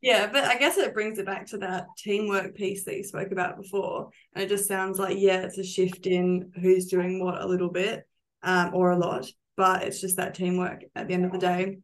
Yeah 0.03 0.27
but 0.33 0.43
i 0.43 0.59
guess 0.59 0.77
it 0.77 0.95
brings 0.95 1.19
it 1.19 1.27
back 1.27 1.47
to 1.47 1.59
that 1.59 1.87
teamwork 1.97 2.57
piece 2.57 2.85
that 2.85 2.97
you 2.97 3.05
spoke 3.05 3.31
about 3.31 3.57
before 3.57 4.11
and 4.35 4.43
it 4.43 4.49
just 4.49 4.67
sounds 4.67 4.99
like 4.99 5.17
yeah 5.17 5.43
it's 5.43 5.59
a 5.59 5.65
shift 5.65 6.09
in 6.09 6.51
who's 6.61 6.87
doing 6.87 7.25
what 7.25 7.41
a 7.41 7.47
little 7.47 7.71
bit 7.71 8.03
um, 8.43 8.73
or 8.75 8.91
a 8.91 8.99
lot 8.99 9.31
but 9.57 9.85
it's 9.85 10.01
just 10.01 10.17
that 10.17 10.35
teamwork 10.35 10.83
at 10.97 11.07
the 11.07 11.15
end 11.15 11.25
of 11.25 11.31
the 11.31 11.39
day 11.39 11.79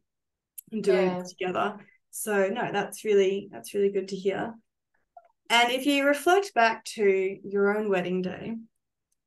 and 0.71 0.83
doing 0.83 1.07
yeah. 1.07 1.19
it 1.19 1.27
together. 1.27 1.77
So 2.11 2.49
no 2.49 2.71
that's 2.71 3.05
really 3.05 3.49
that's 3.51 3.73
really 3.73 3.91
good 3.91 4.09
to 4.09 4.15
hear 4.15 4.53
and 5.49 5.71
if 5.71 5.85
you 5.85 6.05
reflect 6.05 6.53
back 6.53 6.83
to 6.85 7.37
your 7.43 7.77
own 7.77 7.89
wedding 7.89 8.21
day 8.21 8.55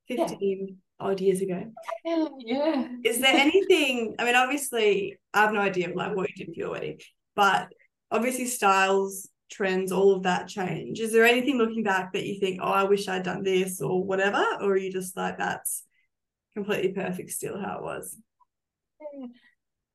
15 0.08 0.38
yeah. 0.40 0.74
odd 1.06 1.20
years 1.20 1.40
ago 1.40 1.64
yeah, 2.04 2.26
yeah 2.38 2.88
is 3.04 3.20
there 3.20 3.34
anything 3.34 4.14
i 4.18 4.24
mean 4.24 4.36
obviously 4.36 5.18
i 5.34 5.42
have 5.42 5.52
no 5.52 5.60
idea 5.60 5.92
like 5.94 6.14
what 6.16 6.28
you 6.30 6.44
did 6.44 6.54
for 6.54 6.60
your 6.60 6.70
wedding 6.70 6.98
but 7.34 7.68
obviously 8.10 8.46
styles 8.46 9.28
trends 9.52 9.92
all 9.92 10.14
of 10.14 10.22
that 10.22 10.48
change. 10.48 10.98
Is 10.98 11.12
there 11.12 11.24
anything 11.24 11.58
looking 11.58 11.82
back 11.82 12.14
that 12.14 12.26
you 12.26 12.40
think 12.40 12.60
oh 12.62 12.72
i 12.72 12.84
wish 12.84 13.06
i'd 13.06 13.22
done 13.22 13.42
this 13.42 13.80
or 13.80 14.02
whatever 14.02 14.42
or 14.60 14.72
are 14.72 14.76
you 14.76 14.90
just 14.90 15.16
like 15.16 15.38
that's 15.38 15.84
completely 16.54 16.92
perfect 16.92 17.30
still 17.30 17.58
how 17.58 17.78
it 17.78 17.82
was 17.82 18.16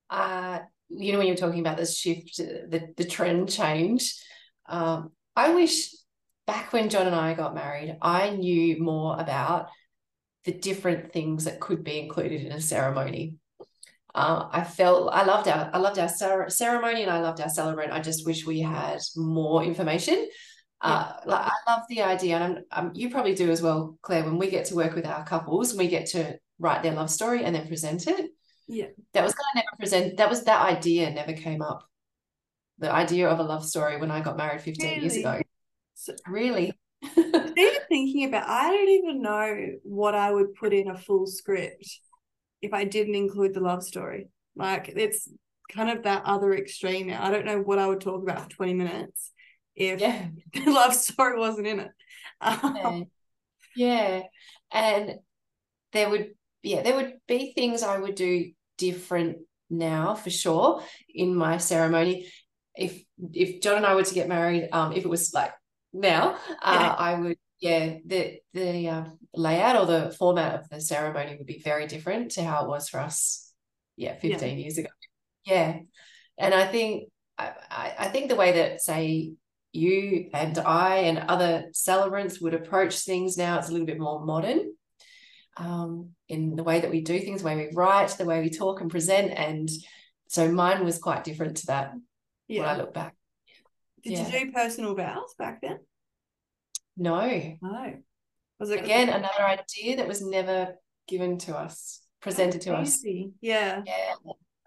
uh 0.10 0.60
you 0.90 1.12
know 1.12 1.18
when 1.18 1.28
you're 1.28 1.36
talking 1.36 1.60
about 1.60 1.78
this 1.78 1.98
shift 1.98 2.38
the, 2.38 2.94
the 2.98 3.06
trend 3.06 3.50
change 3.50 4.16
um 4.70 5.12
i 5.36 5.54
wish 5.54 5.90
back 6.48 6.74
when 6.74 6.90
john 6.90 7.06
and 7.06 7.16
i 7.16 7.34
got 7.34 7.54
married 7.54 7.96
i 8.02 8.32
knew 8.32 8.82
more 8.82 9.20
about 9.20 9.68
the 10.46 10.54
different 10.54 11.12
things 11.12 11.44
that 11.44 11.60
could 11.60 11.84
be 11.84 12.00
included 12.00 12.42
in 12.42 12.52
a 12.54 12.62
ceremony 12.62 13.36
uh, 14.18 14.50
I 14.52 14.64
felt 14.64 15.14
I 15.14 15.26
loved 15.26 15.48
our 15.48 15.70
I 15.72 15.78
loved 15.78 16.00
our 16.00 16.10
ceremony 16.50 17.04
and 17.04 17.12
I 17.12 17.20
loved 17.20 17.40
our 17.40 17.50
celebrant. 17.50 17.94
I 17.94 18.00
just 18.00 18.26
wish 18.26 18.48
we 18.48 18.62
had 18.62 19.00
more 19.16 19.64
information. 19.64 20.28
Uh, 20.82 21.14
like 21.26 21.46
I 21.46 21.72
love 21.72 21.84
the 21.88 22.02
idea, 22.02 22.38
and 22.38 22.60
um, 22.72 22.92
you 22.96 23.12
probably 23.12 23.36
do 23.36 23.52
as 23.52 23.62
well, 23.62 23.98
Claire. 24.02 24.24
When 24.24 24.40
we 24.40 24.50
get 24.50 24.66
to 24.66 24.76
work 24.76 24.96
with 24.96 25.06
our 25.06 25.24
couples, 25.24 25.76
we 25.76 25.88
get 25.88 26.08
to 26.08 26.40
write 26.58 26.82
their 26.82 26.94
love 26.94 27.12
story 27.12 27.44
and 27.44 27.56
then 27.56 27.68
present 27.68 28.08
it. 28.08 28.32
Yeah, 28.68 28.88
that 29.14 29.24
was 29.24 29.36
kind 29.36 29.46
of 29.50 29.56
never 29.56 29.78
present. 29.78 30.18
That 30.18 30.30
was 30.30 30.44
that 30.46 30.62
idea 30.62 31.12
never 31.12 31.34
came 31.34 31.62
up. 31.62 31.88
The 32.80 32.92
idea 32.92 33.30
of 33.30 33.40
a 33.40 33.44
love 33.44 33.66
story 33.66 33.98
when 33.98 34.10
I 34.10 34.22
got 34.22 34.38
married 34.38 34.62
fifteen 34.62 34.90
really? 34.90 35.02
years 35.02 35.16
ago. 35.18 35.42
Really. 36.28 36.74
even 37.16 37.80
thinking 37.90 38.26
about, 38.26 38.48
I 38.48 38.72
don't 38.72 38.90
even 38.90 39.22
know 39.22 39.68
what 39.84 40.16
I 40.16 40.32
would 40.32 40.56
put 40.56 40.74
in 40.74 40.90
a 40.90 40.98
full 40.98 41.28
script 41.28 41.88
if 42.62 42.74
I 42.74 42.86
didn't 42.86 43.16
include 43.16 43.54
the 43.54 43.60
love 43.60 43.84
story. 43.84 44.30
Like 44.56 44.90
it's 44.96 45.30
kind 45.72 45.90
of 45.90 46.04
that 46.04 46.24
other 46.26 46.54
extreme 46.54 47.08
now. 47.08 47.24
I 47.24 47.32
don't 47.32 47.46
know 47.46 47.60
what 47.60 47.80
I 47.80 47.88
would 47.88 48.02
talk 48.02 48.22
about 48.22 48.44
for 48.44 48.50
20 48.50 48.74
minutes 48.74 49.32
if 49.76 50.02
yeah. 50.02 50.28
the 50.54 50.72
love 50.72 50.94
story 50.96 51.38
wasn't 51.38 51.68
in 51.68 51.80
it. 51.82 51.92
Um, 52.42 53.06
yeah. 53.76 54.24
And 54.72 55.16
there 55.94 56.10
would 56.10 56.32
yeah, 56.64 56.82
there 56.82 56.96
would 56.96 57.14
be 57.28 57.54
things 57.54 57.84
I 57.84 57.98
would 57.98 58.16
do 58.16 58.52
different 58.78 59.38
now 59.70 60.16
for 60.16 60.30
sure 60.30 60.84
in 61.14 61.36
my 61.36 61.58
ceremony. 61.58 62.28
If 62.76 63.02
if 63.34 63.62
John 63.62 63.78
and 63.78 63.86
I 63.86 63.96
were 63.96 64.04
to 64.04 64.14
get 64.14 64.28
married, 64.28 64.70
um, 64.72 64.94
if 64.94 65.06
it 65.06 65.10
was 65.10 65.34
like 65.34 65.52
now, 66.00 66.38
uh, 66.62 66.78
yeah. 66.80 66.96
I 66.98 67.14
would 67.20 67.38
yeah, 67.60 67.96
the 68.06 68.40
the 68.54 68.88
uh, 68.88 69.06
layout 69.34 69.76
or 69.76 69.86
the 69.86 70.12
format 70.12 70.60
of 70.60 70.70
the 70.70 70.80
ceremony 70.80 71.36
would 71.36 71.48
be 71.48 71.62
very 71.64 71.88
different 71.88 72.32
to 72.32 72.44
how 72.44 72.64
it 72.64 72.70
was 72.70 72.90
for 72.90 73.00
us, 73.00 73.52
yeah, 73.96 74.14
fifteen 74.14 74.58
yeah. 74.58 74.64
years 74.64 74.78
ago. 74.78 74.90
Yeah, 75.44 75.80
and 76.38 76.54
I 76.54 76.68
think 76.68 77.10
I, 77.38 77.94
I 77.98 78.08
think 78.10 78.30
the 78.30 78.36
way 78.36 78.54
that 78.54 78.82
say 78.82 79.34
you 79.72 80.30
and 80.34 80.58
I 80.60 80.98
and 80.98 81.18
other 81.18 81.66
celebrants 81.74 82.40
would 82.40 82.54
approach 82.54 83.00
things 83.00 83.38
now 83.38 83.60
it's 83.60 83.70
a 83.70 83.72
little 83.72 83.86
bit 83.86 84.00
more 84.00 84.24
modern 84.26 84.74
um, 85.58 86.12
in 86.30 86.56
the 86.56 86.64
way 86.64 86.80
that 86.80 86.90
we 86.90 87.02
do 87.02 87.20
things, 87.20 87.42
the 87.42 87.48
way 87.48 87.56
we 87.56 87.70
write, 87.74 88.10
the 88.10 88.26
way 88.26 88.42
we 88.42 88.50
talk 88.50 88.82
and 88.82 88.92
present, 88.92 89.32
and 89.32 89.70
so 90.28 90.52
mine 90.52 90.86
was 90.86 91.00
quite 91.00 91.24
different 91.24 91.58
to 91.58 91.68
that 91.68 91.94
yeah. 92.48 92.62
when 92.62 92.70
I 92.70 92.78
look 92.78 92.94
back. 92.94 93.17
Did 94.08 94.18
yeah. 94.18 94.28
you 94.28 94.46
do 94.46 94.52
personal 94.52 94.96
vows 94.96 95.34
back 95.38 95.62
then? 95.62 95.80
No. 96.96 97.58
No. 97.62 97.94
Was 98.60 98.70
it 98.72 98.84
again 98.84 99.10
another 99.10 99.44
idea 99.44 99.98
that 99.98 100.08
was 100.08 100.22
never 100.22 100.76
given 101.08 101.38
to 101.40 101.56
us, 101.56 102.02
presented 102.22 102.62
to 102.62 102.76
us? 102.76 103.04
Yeah. 103.04 103.82
Yeah. 103.86 104.16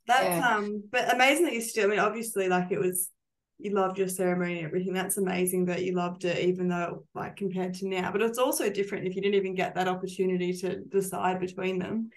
That's 0.06 0.24
yeah. 0.24 0.56
um 0.56 0.84
but 0.90 1.12
amazing 1.14 1.44
that 1.44 1.54
you 1.54 1.60
still 1.60 1.86
I 1.86 1.88
mean 1.88 1.98
obviously 1.98 2.48
like 2.48 2.70
it 2.70 2.78
was 2.80 3.10
you 3.58 3.72
loved 3.72 3.98
your 3.98 4.08
ceremony 4.08 4.58
and 4.58 4.66
everything. 4.66 4.92
That's 4.92 5.18
amazing 5.18 5.66
that 5.66 5.82
you 5.82 5.94
loved 5.94 6.24
it, 6.24 6.38
even 6.38 6.68
though 6.68 7.04
like 7.14 7.36
compared 7.36 7.74
to 7.74 7.88
now. 7.88 8.10
But 8.10 8.22
it's 8.22 8.38
also 8.38 8.70
different 8.70 9.06
if 9.06 9.14
you 9.14 9.22
didn't 9.22 9.34
even 9.34 9.54
get 9.54 9.74
that 9.74 9.88
opportunity 9.88 10.52
to 10.58 10.80
decide 10.80 11.40
between 11.40 11.78
them. 11.78 12.10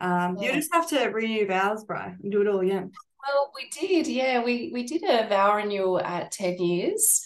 Um, 0.00 0.36
yeah. 0.38 0.48
you 0.48 0.52
just 0.54 0.72
have 0.72 0.88
to 0.90 1.04
renew 1.06 1.46
vows, 1.46 1.84
bro, 1.84 2.12
and 2.22 2.32
do 2.32 2.40
it 2.40 2.48
all 2.48 2.60
again. 2.60 2.92
Well, 3.26 3.52
we 3.54 3.68
did, 3.70 4.06
yeah. 4.06 4.42
We 4.42 4.70
we 4.72 4.84
did 4.84 5.02
a 5.02 5.28
vow 5.28 5.56
renewal 5.56 6.00
at 6.00 6.30
10 6.32 6.58
years 6.58 7.22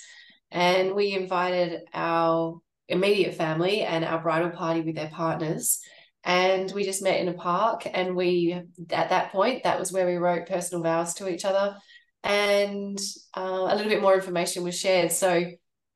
and 0.51 0.95
we 0.95 1.13
invited 1.13 1.83
our 1.93 2.61
immediate 2.89 3.35
family 3.35 3.83
and 3.83 4.05
our 4.05 4.21
bridal 4.23 4.51
party 4.51 4.81
with 4.81 4.97
their 4.97 5.11
partners 5.11 5.81
and 6.25 6.71
we 6.73 6.85
just 6.85 7.03
met 7.03 7.21
in 7.21 7.29
a 7.29 7.35
park 7.35 7.87
and 7.87 8.17
we 8.17 8.53
at 8.91 9.11
that 9.11 9.31
point 9.31 9.63
that 9.63 9.79
was 9.79 9.93
where 9.93 10.07
we 10.07 10.17
wrote 10.17 10.49
personal 10.49 10.83
vows 10.83 11.15
to 11.15 11.29
each 11.29 11.45
other 11.45 11.77
and 12.25 12.99
uh, 13.37 13.69
a 13.71 13.75
little 13.77 13.89
bit 13.89 14.03
more 14.03 14.15
information 14.15 14.65
was 14.65 14.79
shared 14.79 15.13
so 15.13 15.45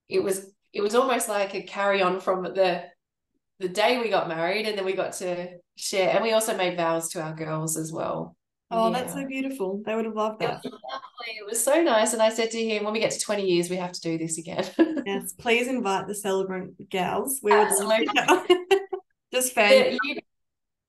it 0.09 0.23
was 0.23 0.47
it 0.73 0.81
was 0.83 0.95
almost 0.95 1.29
like 1.29 1.55
a 1.55 1.62
carry 1.62 2.01
on 2.01 2.21
from 2.21 2.43
the 2.45 2.85
the 3.59 3.69
day 3.69 3.99
we 3.99 4.09
got 4.09 4.29
married 4.29 4.67
and 4.67 4.79
then 4.79 4.85
we 4.85 4.93
got 4.93 5.12
to 5.14 5.49
share 5.77 6.11
and 6.11 6.23
we 6.23 6.33
also 6.33 6.57
made 6.57 6.77
vows 6.77 7.09
to 7.11 7.21
our 7.21 7.35
girls 7.35 7.77
as 7.77 7.93
well 7.93 8.37
Oh, 8.75 8.91
yeah. 8.91 8.99
that's 8.99 9.15
so 9.15 9.27
beautiful. 9.27 9.83
They 9.85 9.95
would 9.95 10.05
have 10.05 10.15
loved 10.15 10.41
that. 10.41 10.61
It 10.65 10.73
was, 10.73 10.81
it 11.27 11.47
was 11.47 11.65
so 11.65 11.83
nice. 11.83 12.13
And 12.13 12.23
I 12.23 12.29
said 12.29 12.51
to 12.51 12.63
him, 12.63 12.85
when 12.85 12.93
we 12.93 13.01
get 13.01 13.13
to 13.13 13.21
20 13.21 13.47
years, 13.47 13.71
we 13.71 13.77
have 13.77 13.93
to 13.93 14.01
do 14.01 14.19
this 14.19 14.39
again. 14.39 14.65
yes, 15.07 15.33
please 15.33 15.69
invite 15.69 16.07
the 16.07 16.15
celebrant 16.15 16.89
gals. 16.89 17.41
We 17.43 17.53
Absolutely. 17.53 18.09
would 18.27 18.49
just 19.33 19.53
fan. 19.53 19.99
Yeah, 20.05 20.15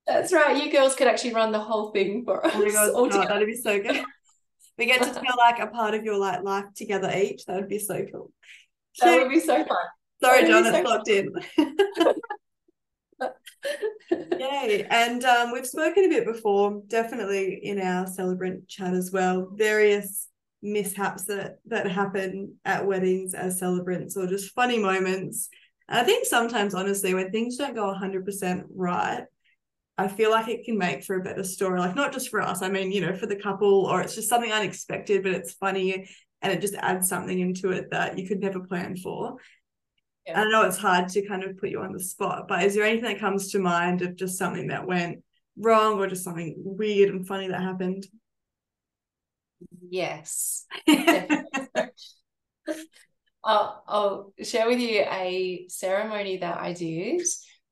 that's 0.08 0.34
right. 0.34 0.64
You 0.64 0.72
girls 0.72 0.96
could 0.96 1.08
actually 1.08 1.34
run 1.34 1.52
the 1.52 1.60
whole 1.60 1.92
thing 1.92 2.24
for 2.26 2.46
us. 2.46 2.52
Oh 2.56 2.66
my 2.66 2.72
God, 2.72 2.92
oh, 2.94 3.10
that'd 3.10 3.48
be 3.48 3.56
so 3.56 3.82
good. 3.82 4.04
We 4.78 4.88
get 4.88 5.02
to 5.02 5.14
feel 5.14 5.36
like 5.38 5.60
a 5.60 5.68
part 5.68 5.94
of 5.94 6.04
your 6.04 6.18
like 6.18 6.44
life 6.44 6.66
together 6.76 7.10
each. 7.16 7.46
That 7.46 7.56
would 7.56 7.70
be 7.70 7.80
so 7.80 8.06
cool. 8.12 8.34
That 9.00 9.22
would 9.22 9.30
be 9.30 9.40
so 9.40 9.64
fun. 9.64 9.78
Sorry, 10.22 10.46
John, 10.46 10.66
it's 10.66 10.76
so 10.76 10.82
locked 10.84 11.08
in. 11.08 11.34
Yay. 14.12 14.86
And 14.90 15.24
um, 15.24 15.52
we've 15.52 15.68
spoken 15.68 16.06
a 16.06 16.10
bit 16.10 16.26
before, 16.26 16.82
definitely 16.88 17.60
in 17.64 17.80
our 17.80 18.08
celebrant 18.08 18.68
chat 18.68 18.94
as 18.94 19.12
well, 19.12 19.50
various 19.54 20.28
mishaps 20.62 21.26
that 21.26 21.60
that 21.68 21.90
happen 21.90 22.56
at 22.66 22.86
weddings 22.86 23.34
as 23.36 23.60
celebrants 23.60 24.18
or 24.18 24.28
just 24.28 24.54
funny 24.54 24.80
moments. 24.80 25.50
And 25.88 26.00
I 26.00 26.04
think 26.04 26.26
sometimes, 26.26 26.74
honestly, 26.74 27.14
when 27.14 27.32
things 27.32 27.58
don't 27.58 27.76
go 27.76 27.94
100% 27.94 28.64
right, 28.76 29.26
I 29.98 30.08
feel 30.08 30.32
like 30.32 30.48
it 30.48 30.66
can 30.66 30.78
make 30.78 31.04
for 31.04 31.16
a 31.16 31.24
better 31.24 31.44
story. 31.44 31.80
Like 31.80 31.96
not 31.96 32.12
just 32.12 32.30
for 32.30 32.42
us, 32.42 32.62
I 32.62 32.70
mean, 32.70 32.92
you 32.92 33.02
know, 33.02 33.16
for 33.16 33.28
the 33.28 33.36
couple, 33.36 33.86
or 33.86 34.02
it's 34.02 34.16
just 34.16 34.30
something 34.30 34.52
unexpected, 34.52 35.24
but 35.24 35.34
it's 35.34 35.54
funny 35.54 36.10
and 36.42 36.52
it 36.52 36.62
just 36.62 36.76
adds 36.76 37.08
something 37.08 37.40
into 37.40 37.72
it 37.72 37.92
that 37.92 38.20
you 38.20 38.28
could 38.28 38.40
never 38.40 38.60
plan 38.60 38.96
for. 38.98 39.38
Yeah. 40.26 40.42
I 40.42 40.50
know 40.50 40.64
it's 40.64 40.78
hard 40.78 41.10
to 41.10 41.28
kind 41.28 41.44
of 41.44 41.58
put 41.58 41.70
you 41.70 41.82
on 41.82 41.92
the 41.94 42.00
spot, 42.00 42.48
but 42.48 42.64
is 42.64 42.76
there 42.76 42.84
anything 42.84 43.14
that 43.14 43.20
comes 43.20 43.52
to 43.52 43.60
mind 43.60 44.02
of 44.02 44.16
just 44.16 44.38
something 44.38 44.68
that 44.68 44.88
went 44.88 45.24
wrong 45.58 46.00
or 46.00 46.08
just 46.08 46.24
something 46.24 46.56
weird 46.58 47.10
and 47.10 47.28
funny 47.28 47.48
that 47.48 47.62
happened? 47.62 48.08
Yes. 49.90 50.66
I'll, 53.44 53.84
I'll 53.88 54.34
share 54.44 54.68
with 54.68 54.80
you 54.80 55.02
a 55.02 55.68
ceremony 55.70 56.38
that 56.38 56.60
I 56.60 56.74
did 56.74 57.22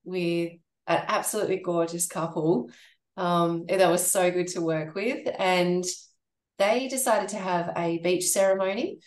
with 0.04 0.52
an 0.88 1.04
absolutely 1.08 1.58
gorgeous 1.58 2.06
couple 2.08 2.70
um, 3.18 3.66
that 3.68 3.90
was 3.90 4.06
so 4.06 4.30
good 4.32 4.48
to 4.50 4.62
work 4.62 4.94
with. 4.94 5.28
And 5.40 5.84
they 6.60 6.88
decided 6.88 7.30
to 7.30 7.38
have 7.38 7.72
a 7.76 7.98
beach 8.00 8.28
ceremony. 8.28 9.00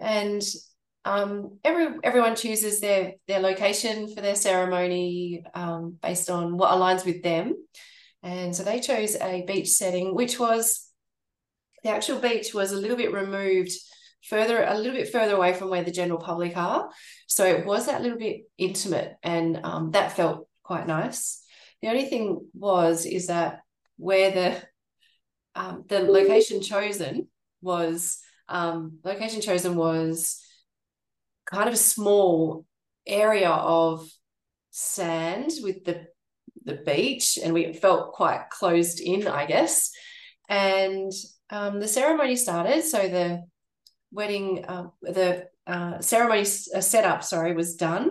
And 0.00 0.42
um, 1.06 1.58
every 1.64 1.86
everyone 2.02 2.34
chooses 2.34 2.80
their 2.80 3.14
their 3.28 3.40
location 3.40 4.12
for 4.12 4.20
their 4.20 4.34
ceremony 4.34 5.44
um, 5.54 5.96
based 6.02 6.28
on 6.28 6.56
what 6.56 6.72
aligns 6.72 7.06
with 7.06 7.22
them. 7.22 7.54
And 8.22 8.54
so 8.54 8.64
they 8.64 8.80
chose 8.80 9.14
a 9.14 9.44
beach 9.46 9.68
setting, 9.68 10.14
which 10.14 10.38
was 10.38 10.90
the 11.84 11.90
actual 11.90 12.18
beach 12.18 12.52
was 12.52 12.72
a 12.72 12.76
little 12.76 12.96
bit 12.96 13.12
removed 13.12 13.70
further 14.28 14.64
a 14.64 14.76
little 14.76 14.96
bit 14.96 15.12
further 15.12 15.36
away 15.36 15.52
from 15.52 15.70
where 15.70 15.84
the 15.84 15.92
general 15.92 16.18
public 16.18 16.56
are 16.56 16.90
so 17.28 17.44
it 17.44 17.64
was 17.64 17.86
that 17.86 18.02
little 18.02 18.18
bit 18.18 18.40
intimate 18.58 19.14
and 19.22 19.60
um, 19.62 19.92
that 19.92 20.16
felt 20.16 20.48
quite 20.64 20.86
nice 20.88 21.44
the 21.80 21.88
only 21.88 22.06
thing 22.06 22.40
was 22.52 23.06
is 23.06 23.28
that 23.28 23.60
where 23.98 24.32
the 24.32 24.62
um, 25.54 25.84
the 25.86 26.00
location 26.00 26.60
chosen 26.60 27.28
was 27.62 28.18
um, 28.48 28.98
location 29.04 29.40
chosen 29.40 29.76
was 29.76 30.42
kind 31.46 31.68
of 31.68 31.74
a 31.74 31.78
small 31.78 32.64
area 33.06 33.50
of 33.50 34.08
sand 34.70 35.50
with 35.62 35.84
the 35.84 36.06
the 36.64 36.74
beach 36.74 37.38
and 37.42 37.54
we 37.54 37.72
felt 37.72 38.12
quite 38.12 38.50
closed 38.50 39.00
in 39.00 39.28
i 39.28 39.46
guess 39.46 39.92
and 40.48 41.12
um, 41.50 41.78
the 41.78 41.86
ceremony 41.86 42.34
started 42.34 42.82
so 42.82 43.08
the 43.08 43.44
wedding, 44.16 44.64
uh, 44.66 44.88
the 45.02 45.46
uh, 45.66 46.00
ceremony 46.00 46.40
uh, 46.40 46.80
setup, 46.80 47.22
sorry, 47.22 47.54
was 47.54 47.76
done, 47.76 48.10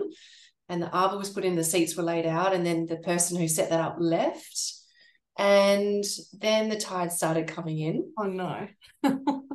and 0.68 0.82
the 0.82 0.90
arbor 0.90 1.18
was 1.18 1.30
put 1.30 1.44
in, 1.44 1.56
the 1.56 1.64
seats 1.64 1.96
were 1.96 2.02
laid 2.02 2.26
out, 2.26 2.54
and 2.54 2.64
then 2.64 2.86
the 2.86 2.96
person 2.96 3.38
who 3.38 3.48
set 3.48 3.70
that 3.70 3.80
up 3.80 3.96
left, 3.98 4.74
and 5.38 6.04
then 6.32 6.68
the 6.68 6.78
tide 6.78 7.12
started 7.12 7.48
coming 7.48 7.78
in. 7.78 8.12
Oh 8.18 8.24
no. 8.24 8.68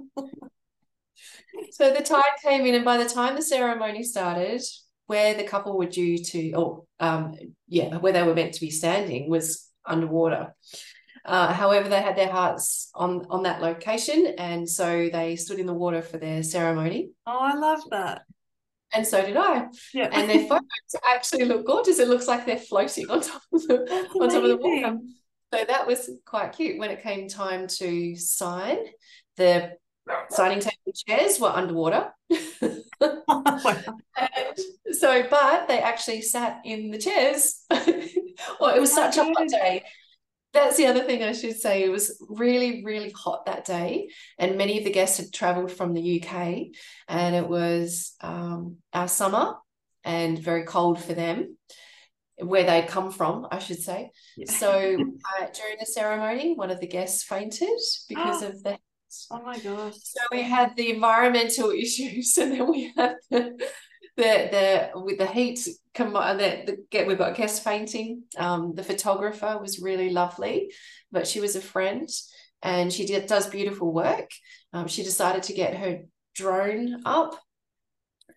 so 1.71 1.91
the 1.93 2.03
tide 2.03 2.23
came 2.43 2.65
in, 2.65 2.75
and 2.75 2.86
by 2.86 2.97
the 2.97 3.10
time 3.10 3.36
the 3.36 3.41
ceremony 3.41 4.03
started, 4.03 4.62
where 5.07 5.34
the 5.34 5.43
couple 5.43 5.77
were 5.77 5.88
due 5.88 6.17
to, 6.17 6.51
or 6.53 6.84
um, 6.99 7.34
yeah, 7.67 7.97
where 7.97 8.13
they 8.13 8.23
were 8.23 8.36
meant 8.36 8.53
to 8.53 8.62
be 8.62 8.69
standing 8.69 9.29
was 9.29 9.67
underwater. 9.86 10.53
Uh, 11.23 11.53
however, 11.53 11.88
they 11.88 12.01
had 12.01 12.15
their 12.15 12.31
hearts 12.31 12.89
on 12.95 13.25
on 13.29 13.43
that 13.43 13.62
location, 13.62 14.36
and 14.38 14.69
so 14.69 15.10
they 15.12 15.36
stood 15.36 15.60
in 15.60 15.65
the 15.65 15.73
water 15.73 16.01
for 16.01 16.17
their 16.17 16.43
ceremony. 16.43 17.12
Oh, 17.27 17.39
I 17.39 17.55
love 17.55 17.81
that. 17.91 18.23
And 18.93 19.07
so 19.07 19.25
did 19.25 19.38
I. 19.38 19.67
Yeah. 19.93 20.10
And 20.12 20.29
their 20.29 20.47
photos 20.47 20.95
actually 21.07 21.45
look 21.45 21.65
gorgeous. 21.65 21.99
It 21.99 22.10
looks 22.10 22.27
like 22.27 22.45
they're 22.45 22.57
floating 22.57 23.10
on 23.10 23.21
top 23.21 23.41
of 23.53 23.67
the 23.67 23.81
on 24.19 24.29
top 24.29 24.43
of 24.43 24.49
the 24.49 24.57
water. 24.57 24.97
So 25.53 25.65
that 25.65 25.88
was 25.88 26.10
quite 26.25 26.53
cute. 26.53 26.77
When 26.77 26.91
it 26.91 27.03
came 27.03 27.27
time 27.27 27.67
to 27.67 28.15
sign, 28.15 28.77
the 29.38 29.73
signing 30.30 30.60
table 30.60 30.93
chairs 31.08 31.39
were 31.39 31.50
underwater. 31.50 32.12
so, 32.30 32.84
but 35.30 35.67
they 35.67 35.80
actually 35.80 36.21
sat 36.21 36.62
in 36.65 36.91
the 36.91 36.97
chairs. 36.97 37.63
well, 37.69 38.76
it 38.76 38.80
was 38.80 38.93
such 38.93 39.17
a 39.17 39.24
hot 39.24 39.47
day 39.47 39.84
that's 40.54 40.78
the 40.78 40.88
other 40.88 41.04
thing 41.04 41.24
I 41.24 41.32
should 41.32 41.60
say. 41.60 41.84
It 41.84 41.89
was 41.89 42.24
really, 42.30 42.84
really 42.84 43.12
hot 43.12 43.45
that 43.45 43.65
day, 43.65 44.10
and 44.38 44.58
many 44.58 44.78
of 44.78 44.84
the 44.84 44.91
guests 44.91 45.17
had 45.17 45.32
travelled 45.32 45.71
from 45.71 45.93
the 45.93 46.21
UK, 46.21 46.67
and 47.08 47.36
it 47.36 47.47
was 47.47 48.13
um, 48.21 48.78
our 48.93 49.08
summer 49.08 49.56
and 50.04 50.38
very 50.38 50.65
cold 50.65 51.02
for 51.02 51.13
them, 51.13 51.58
where 52.38 52.65
they 52.65 52.82
come 52.82 53.12
from, 53.12 53.47
I 53.50 53.60
should 53.60 53.82
say. 53.82 54.12
Yeah. 54.36 54.52
So 54.52 54.69
uh, 54.69 55.47
during 55.54 55.78
the 55.80 55.86
ceremony, 55.86 56.56
one 56.56 56.71
of 56.71 56.80
the 56.80 56.88
guests 56.88 57.24
fainted 57.24 57.80
because 58.10 58.43
of 58.43 58.62
the. 58.63 58.78
Oh 59.30 59.41
my 59.43 59.60
gosh! 59.60 59.95
So 60.04 60.21
we 60.32 60.41
had 60.41 60.76
the 60.76 60.91
environmental 60.91 61.71
issues, 61.86 62.38
and 62.38 62.52
then 62.52 62.69
we 62.69 62.93
had 62.95 63.15
the 63.30 63.58
the 64.17 64.91
the 64.93 65.02
with 65.02 65.17
the 65.17 65.28
heat 65.28 65.67
come 65.93 66.13
the, 66.13 66.63
the 66.65 66.78
get 66.89 67.08
we've 67.08 67.17
got 67.17 67.36
guest 67.36 67.63
fainting. 67.63 68.24
Um 68.38 68.74
the 68.76 68.84
photographer 68.84 69.58
was 69.60 69.80
really 69.80 70.10
lovely 70.10 70.71
but 71.12 71.28
she 71.28 71.39
was 71.39 71.56
a 71.56 71.62
friend 71.62 72.10
and 72.63 72.91
she 72.91 73.06
did, 73.06 73.28
does 73.28 73.50
beautiful 73.50 73.91
work. 73.91 74.32
Um, 74.74 74.88
she 74.88 75.04
decided 75.04 75.43
to 75.43 75.54
get 75.54 75.78
her 75.78 76.04
drone 76.36 77.02
up 77.06 77.39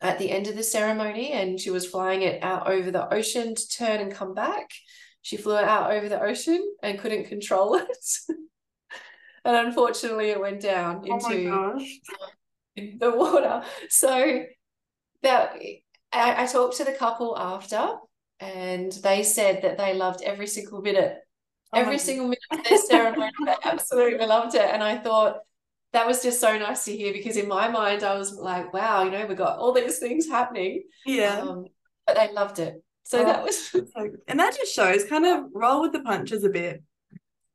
at 0.00 0.18
the 0.18 0.30
end 0.30 0.48
of 0.48 0.56
the 0.56 0.62
ceremony 0.62 1.32
and 1.32 1.60
she 1.60 1.70
was 1.70 1.86
flying 1.86 2.22
it 2.22 2.42
out 2.42 2.68
over 2.68 2.90
the 2.90 3.12
ocean 3.12 3.54
to 3.54 3.68
turn 3.68 4.00
and 4.00 4.12
come 4.12 4.34
back. 4.34 4.70
She 5.22 5.36
flew 5.36 5.56
it 5.56 5.64
out 5.64 5.92
over 5.92 6.08
the 6.08 6.20
ocean 6.20 6.62
and 6.82 6.98
couldn't 6.98 7.28
control 7.28 7.74
it 7.76 8.06
and 9.44 9.66
unfortunately 9.66 10.30
it 10.30 10.40
went 10.40 10.60
down 10.60 11.04
oh 11.08 11.14
into 11.14 11.50
oh 11.52 11.78
the 12.76 13.10
water. 13.10 13.62
So 13.88 14.44
that 15.22 15.56
I, 16.12 16.44
I 16.44 16.46
talked 16.46 16.76
to 16.78 16.84
the 16.84 16.92
couple 16.92 17.36
after 17.38 17.96
and 18.40 18.92
they 19.02 19.22
said 19.22 19.62
that 19.62 19.78
they 19.78 19.94
loved 19.94 20.22
every 20.22 20.46
single 20.46 20.82
minute 20.82 21.16
oh 21.72 21.78
every 21.78 21.98
single 21.98 22.26
minute 22.26 22.40
of 22.50 22.64
their 22.64 22.78
ceremony 22.78 23.30
they 23.44 23.54
absolutely 23.64 24.26
loved 24.26 24.54
it. 24.54 24.68
And 24.70 24.82
i 24.82 24.96
thought 24.96 25.38
that 25.92 26.06
was 26.06 26.22
just 26.22 26.40
so 26.40 26.58
nice 26.58 26.84
to 26.84 26.96
hear 26.96 27.12
because 27.12 27.36
in 27.36 27.46
my 27.46 27.68
mind 27.68 28.02
i 28.02 28.18
was 28.18 28.32
like 28.32 28.72
wow 28.74 29.04
you 29.04 29.12
know 29.12 29.26
we 29.26 29.34
got 29.34 29.58
all 29.58 29.72
these 29.72 29.98
things 29.98 30.28
happening. 30.28 30.82
Yeah. 31.06 31.38
Um, 31.38 31.66
but 32.06 32.16
they 32.16 32.32
loved 32.32 32.58
it. 32.58 32.82
So 33.04 33.20
oh, 33.20 33.24
that 33.24 33.42
was 33.42 33.74
and 34.28 34.40
that 34.40 34.56
just 34.56 34.74
shows 34.74 35.04
kind 35.04 35.26
of 35.26 35.44
roll 35.54 35.82
with 35.82 35.92
the 35.92 36.00
punches 36.00 36.44
a 36.44 36.48
bit 36.48 36.82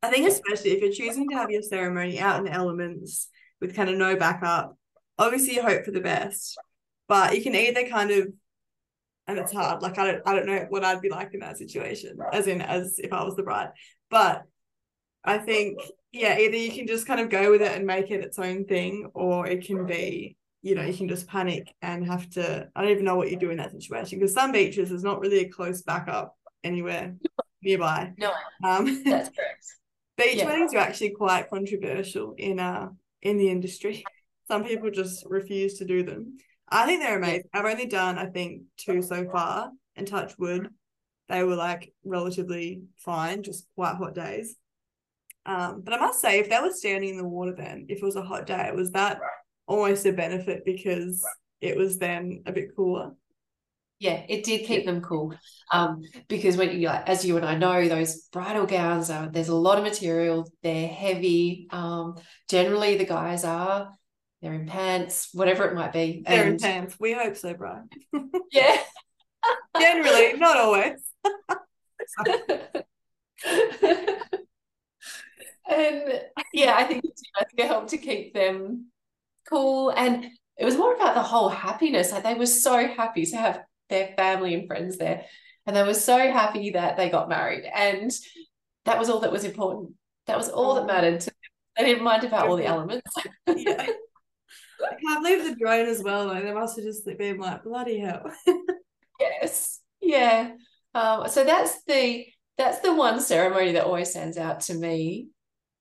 i 0.04 0.10
think 0.10 0.28
especially 0.28 0.72
if 0.72 0.82
you're 0.82 0.92
choosing 0.92 1.28
to 1.30 1.36
have 1.36 1.50
your 1.50 1.62
ceremony 1.62 2.20
out 2.20 2.40
in 2.40 2.46
the 2.46 2.52
elements 2.52 3.30
with 3.62 3.76
kind 3.76 3.90
of 3.90 3.96
no 3.96 4.16
backup 4.16 4.78
obviously 5.18 5.56
you 5.56 5.62
hope 5.62 5.84
for 5.84 5.92
the 5.92 6.00
best 6.00 6.58
but 7.08 7.36
you 7.36 7.42
can 7.42 7.56
either 7.56 7.88
kind 7.88 8.12
of 8.12 8.28
and 9.30 9.38
it's 9.38 9.54
hard. 9.54 9.82
Like 9.82 9.98
I 9.98 10.12
don't 10.12 10.24
I 10.26 10.34
don't 10.34 10.48
know 10.48 10.66
what 10.70 10.84
I'd 10.84 11.02
be 11.02 11.10
like 11.10 11.34
in 11.34 11.42
that 11.42 11.58
situation, 11.58 12.18
as 12.34 12.48
in 12.48 12.62
as 12.62 12.96
if 12.98 13.14
I 13.14 13.24
was 13.24 13.36
the 13.36 13.44
bride. 13.44 13.70
But 14.10 14.44
I 15.24 15.38
think 15.38 15.80
yeah, 16.12 16.38
either 16.38 16.58
you 16.58 16.72
can 16.72 16.88
just 16.88 17.06
kind 17.06 17.20
of 17.20 17.30
go 17.30 17.52
with 17.52 17.62
it 17.62 17.72
and 17.72 17.86
make 17.86 18.10
it 18.10 18.24
its 18.24 18.40
own 18.40 18.66
thing, 18.66 19.12
or 19.14 19.46
it 19.46 19.66
can 19.66 19.86
be, 19.86 20.36
you 20.64 20.74
know, 20.74 20.82
you 20.82 20.96
can 20.96 21.08
just 21.08 21.28
panic 21.28 21.72
and 21.84 22.06
have 22.08 22.28
to 22.32 22.70
I 22.76 22.82
don't 22.82 22.92
even 22.92 23.06
know 23.06 23.16
what 23.16 23.30
you 23.30 23.38
do 23.38 23.52
in 23.52 23.58
that 23.58 23.72
situation. 23.72 24.18
Because 24.18 24.34
some 24.34 24.52
beaches 24.52 24.90
there's 24.90 25.04
not 25.04 25.20
really 25.20 25.42
a 25.42 25.50
close 25.50 25.84
backup 25.84 26.36
anywhere 26.64 27.16
nearby. 27.62 28.14
No, 28.18 28.32
um 28.64 29.04
that's 29.04 29.30
correct. 29.36 29.66
Beach 30.20 30.36
yeah. 30.36 30.46
weddings 30.46 30.74
are 30.74 30.80
actually 30.80 31.12
quite 31.12 31.50
controversial 31.50 32.36
in 32.38 32.60
uh 32.60 32.90
in 33.22 33.38
the 33.38 33.50
industry. 33.50 34.04
Some 34.48 34.64
people 34.64 34.90
just 34.90 35.26
refuse 35.28 35.76
to 35.80 35.86
do 35.86 36.04
them. 36.04 36.38
I 36.68 36.86
think 36.86 37.02
they're 37.02 37.18
amazing. 37.18 37.50
I've 37.54 37.66
only 37.66 37.86
done, 37.86 38.18
I 38.18 38.26
think, 38.26 38.64
two 38.78 39.02
so 39.02 39.30
far, 39.30 39.72
and 39.96 40.08
touch 40.08 40.38
wood, 40.40 40.70
they 41.30 41.44
were 41.44 41.56
like 41.56 41.94
relatively 42.04 42.82
fine, 42.98 43.44
just 43.44 43.68
quite 43.76 43.96
hot 43.96 44.16
days. 44.16 44.56
Um, 45.46 45.82
but 45.82 45.94
I 45.94 46.00
must 46.00 46.20
say, 46.20 46.40
if 46.40 46.50
they 46.50 46.60
were 46.60 46.72
standing 46.72 47.12
in 47.12 47.18
the 47.18 47.28
water, 47.28 47.54
then 47.56 47.86
if 47.90 48.00
it 48.00 48.06
was 48.06 48.16
a 48.16 48.24
hot 48.24 48.46
day, 48.46 48.68
it 48.68 48.76
was 48.76 48.92
that 48.92 49.20
almost 49.68 50.06
a 50.06 50.12
benefit 50.12 50.66
because 50.66 51.24
it 51.62 51.78
was 51.78 51.98
then 51.98 52.44
a 52.46 52.52
bit 52.52 52.76
cooler. 52.76 53.14
Yeah, 54.00 54.24
it 54.30 54.46
did 54.46 54.66
keep 54.66 54.86
them 54.86 55.02
cool. 55.02 55.34
Um, 55.72 56.04
because 56.30 56.56
when 56.56 56.80
you 56.80 56.88
as 56.88 57.26
you 57.26 57.36
and 57.36 57.46
I 57.46 57.56
know, 57.56 57.88
those 57.88 58.24
bridal 58.32 58.66
gowns 58.66 59.10
are 59.10 59.28
there's 59.28 59.50
a 59.50 59.56
lot 59.56 59.78
of 59.78 59.84
material, 59.84 60.50
they're 60.64 60.88
heavy. 60.88 61.68
Um, 61.70 62.16
generally 62.48 62.98
the 62.98 63.06
guys 63.06 63.44
are 63.44 63.92
they're 64.42 64.54
in 64.54 64.68
pants, 64.68 65.30
whatever 65.34 65.66
it 65.66 65.76
might 65.76 65.92
be. 65.92 66.24
They're 66.26 66.44
and... 66.46 66.54
in 66.54 66.60
pants. 66.60 66.96
We 67.00 67.12
hope 67.14 67.36
so, 67.36 67.54
Brian. 67.54 67.90
yeah. 68.52 68.78
Generally, 69.78 70.34
not 70.38 70.58
always. 70.58 71.02
and 75.70 76.22
yeah, 76.54 76.76
I 76.76 76.84
think, 76.86 77.04
I 77.36 77.44
think 77.44 77.58
it 77.58 77.68
helped 77.68 77.90
to 77.90 77.98
keep 77.98 78.34
them 78.34 78.88
cool. 79.50 79.90
And 79.90 80.26
it 80.58 80.66
was 80.66 80.78
more 80.78 80.96
about 80.96 81.16
the 81.16 81.22
whole 81.22 81.50
happiness. 81.50 82.12
Like 82.12 82.24
they 82.24 82.34
were 82.34 82.46
so 82.46 82.88
happy 82.88 83.26
to 83.26 83.38
have 83.38 83.62
their 83.90 84.14
family 84.16 84.54
and 84.54 84.68
friends 84.68 84.98
there. 84.98 85.26
And 85.66 85.76
they 85.76 85.84
were 85.84 85.94
so 85.94 86.18
happy 86.18 86.72
that 86.72 86.98
they 86.98 87.10
got 87.10 87.30
married. 87.30 87.64
And 87.74 88.12
that 88.86 88.98
was 88.98 89.10
all 89.10 89.20
that 89.20 89.32
was 89.32 89.44
important. 89.44 89.94
That 90.28 90.38
was 90.38 90.50
all 90.50 90.76
that 90.76 90.88
mattered 90.88 91.22
to 91.22 91.32
I 91.78 91.84
didn't 91.84 92.04
mind 92.04 92.26
about 92.26 92.48
all 92.48 92.58
the 92.58 92.66
elements. 92.66 93.10
yeah. 93.48 93.88
I 94.82 94.96
can't 95.02 95.24
believe 95.24 95.44
the 95.46 95.56
drone 95.56 95.88
as 95.88 96.04
well. 96.04 96.28
Like 96.28 96.44
they 96.44 96.54
must 96.54 96.76
have 96.78 96.86
just 96.86 97.06
been 97.06 97.38
like 97.38 97.64
bloody 97.64 98.00
hell. 98.00 98.32
yes. 99.20 99.80
Yeah. 100.02 100.52
Um, 100.94 101.28
so 101.30 101.44
that's 101.44 101.84
the 101.86 102.26
that's 102.58 102.80
the 102.80 102.94
one 102.94 103.22
ceremony 103.22 103.74
that 103.74 103.86
always 103.86 104.10
stands 104.10 104.38
out 104.38 104.62
to 104.62 104.74
me 104.74 105.30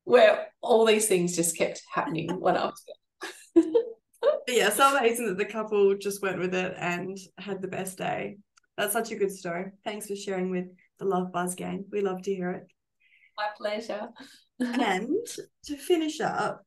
where 0.05 0.47
all 0.61 0.87
these 0.87 1.09
things 1.09 1.35
just 1.35 1.57
kept 1.57 1.83
happening 1.93 2.29
one 2.41 2.57
after. 2.57 2.93
yeah, 4.49 4.71
so 4.71 4.97
amazing 4.97 5.27
that 5.27 5.39
the 5.39 5.45
couple 5.45 5.95
just 5.97 6.23
went 6.23 6.39
with 6.39 6.55
it 6.55 6.75
and 6.79 7.17
had 7.39 7.61
the 7.61 7.69
best 7.69 7.99
day. 7.99 8.39
That's 8.77 8.93
such 8.93 9.11
a 9.11 9.17
good 9.17 9.33
story. 9.33 9.73
Thanks 9.85 10.07
for 10.07 10.17
sharing 10.17 10.51
with 10.51 10.67
the 10.99 11.05
Love 11.05 11.33
Buzz 11.33 11.55
gang. 11.55 11.85
We 11.91 12.01
love 12.01 12.23
to 12.23 12.35
hear 12.35 12.51
it. 12.51 12.67
My 13.37 13.49
pleasure. 13.57 14.09
and 14.61 15.27
to 15.65 15.77
finish 15.77 16.21
up, 16.21 16.63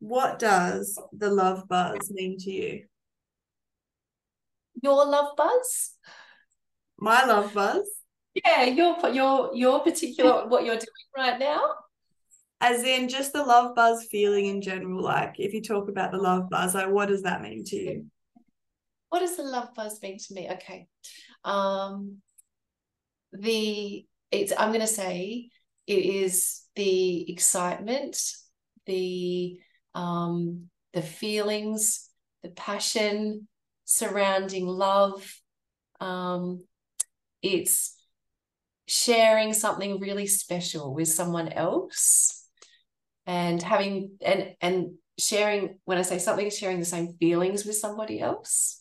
what 0.00 0.38
does 0.38 0.98
the 1.12 1.30
love 1.30 1.68
buzz 1.68 2.10
mean 2.10 2.38
to 2.38 2.50
you? 2.50 2.84
Your 4.82 5.06
love 5.06 5.36
buzz? 5.36 5.92
My 6.98 7.24
love 7.24 7.52
buzz? 7.54 7.86
Yeah, 8.34 8.64
your 8.64 8.96
your 9.10 9.54
your 9.54 9.80
particular 9.80 10.46
what 10.48 10.64
you're 10.64 10.76
doing 10.76 11.08
right 11.16 11.38
now. 11.38 11.74
As 12.60 12.84
in 12.84 13.08
just 13.08 13.32
the 13.32 13.42
love 13.42 13.74
buzz 13.74 14.06
feeling 14.10 14.46
in 14.46 14.60
general. 14.60 15.02
Like 15.02 15.36
if 15.38 15.54
you 15.54 15.62
talk 15.62 15.88
about 15.88 16.12
the 16.12 16.18
love 16.18 16.50
buzz, 16.50 16.74
like 16.74 16.90
what 16.90 17.08
does 17.08 17.22
that 17.22 17.42
mean 17.42 17.64
to 17.64 17.76
you? 17.76 18.06
What 19.08 19.20
does 19.20 19.36
the 19.36 19.42
love 19.42 19.74
buzz 19.74 20.00
mean 20.02 20.18
to 20.18 20.34
me? 20.34 20.50
Okay. 20.50 20.86
Um 21.44 22.18
the 23.32 24.04
it's 24.30 24.52
I'm 24.56 24.72
gonna 24.72 24.86
say 24.86 25.50
it 25.86 26.04
is 26.04 26.62
the 26.76 27.30
excitement, 27.32 28.16
the 28.86 29.58
um, 29.94 30.68
the 30.92 31.02
feelings, 31.02 32.08
the 32.42 32.50
passion 32.50 33.48
surrounding 33.84 34.66
love. 34.66 35.28
Um, 36.00 36.64
it's 37.42 37.96
sharing 38.86 39.52
something 39.52 39.98
really 40.00 40.26
special 40.26 40.94
with 40.94 41.08
someone 41.08 41.48
else 41.48 42.39
and 43.30 43.62
having 43.62 44.10
and 44.20 44.54
and 44.60 44.94
sharing 45.18 45.78
when 45.84 45.98
i 45.98 46.02
say 46.02 46.18
something 46.18 46.50
sharing 46.50 46.80
the 46.80 46.84
same 46.84 47.14
feelings 47.20 47.64
with 47.64 47.76
somebody 47.76 48.20
else 48.20 48.78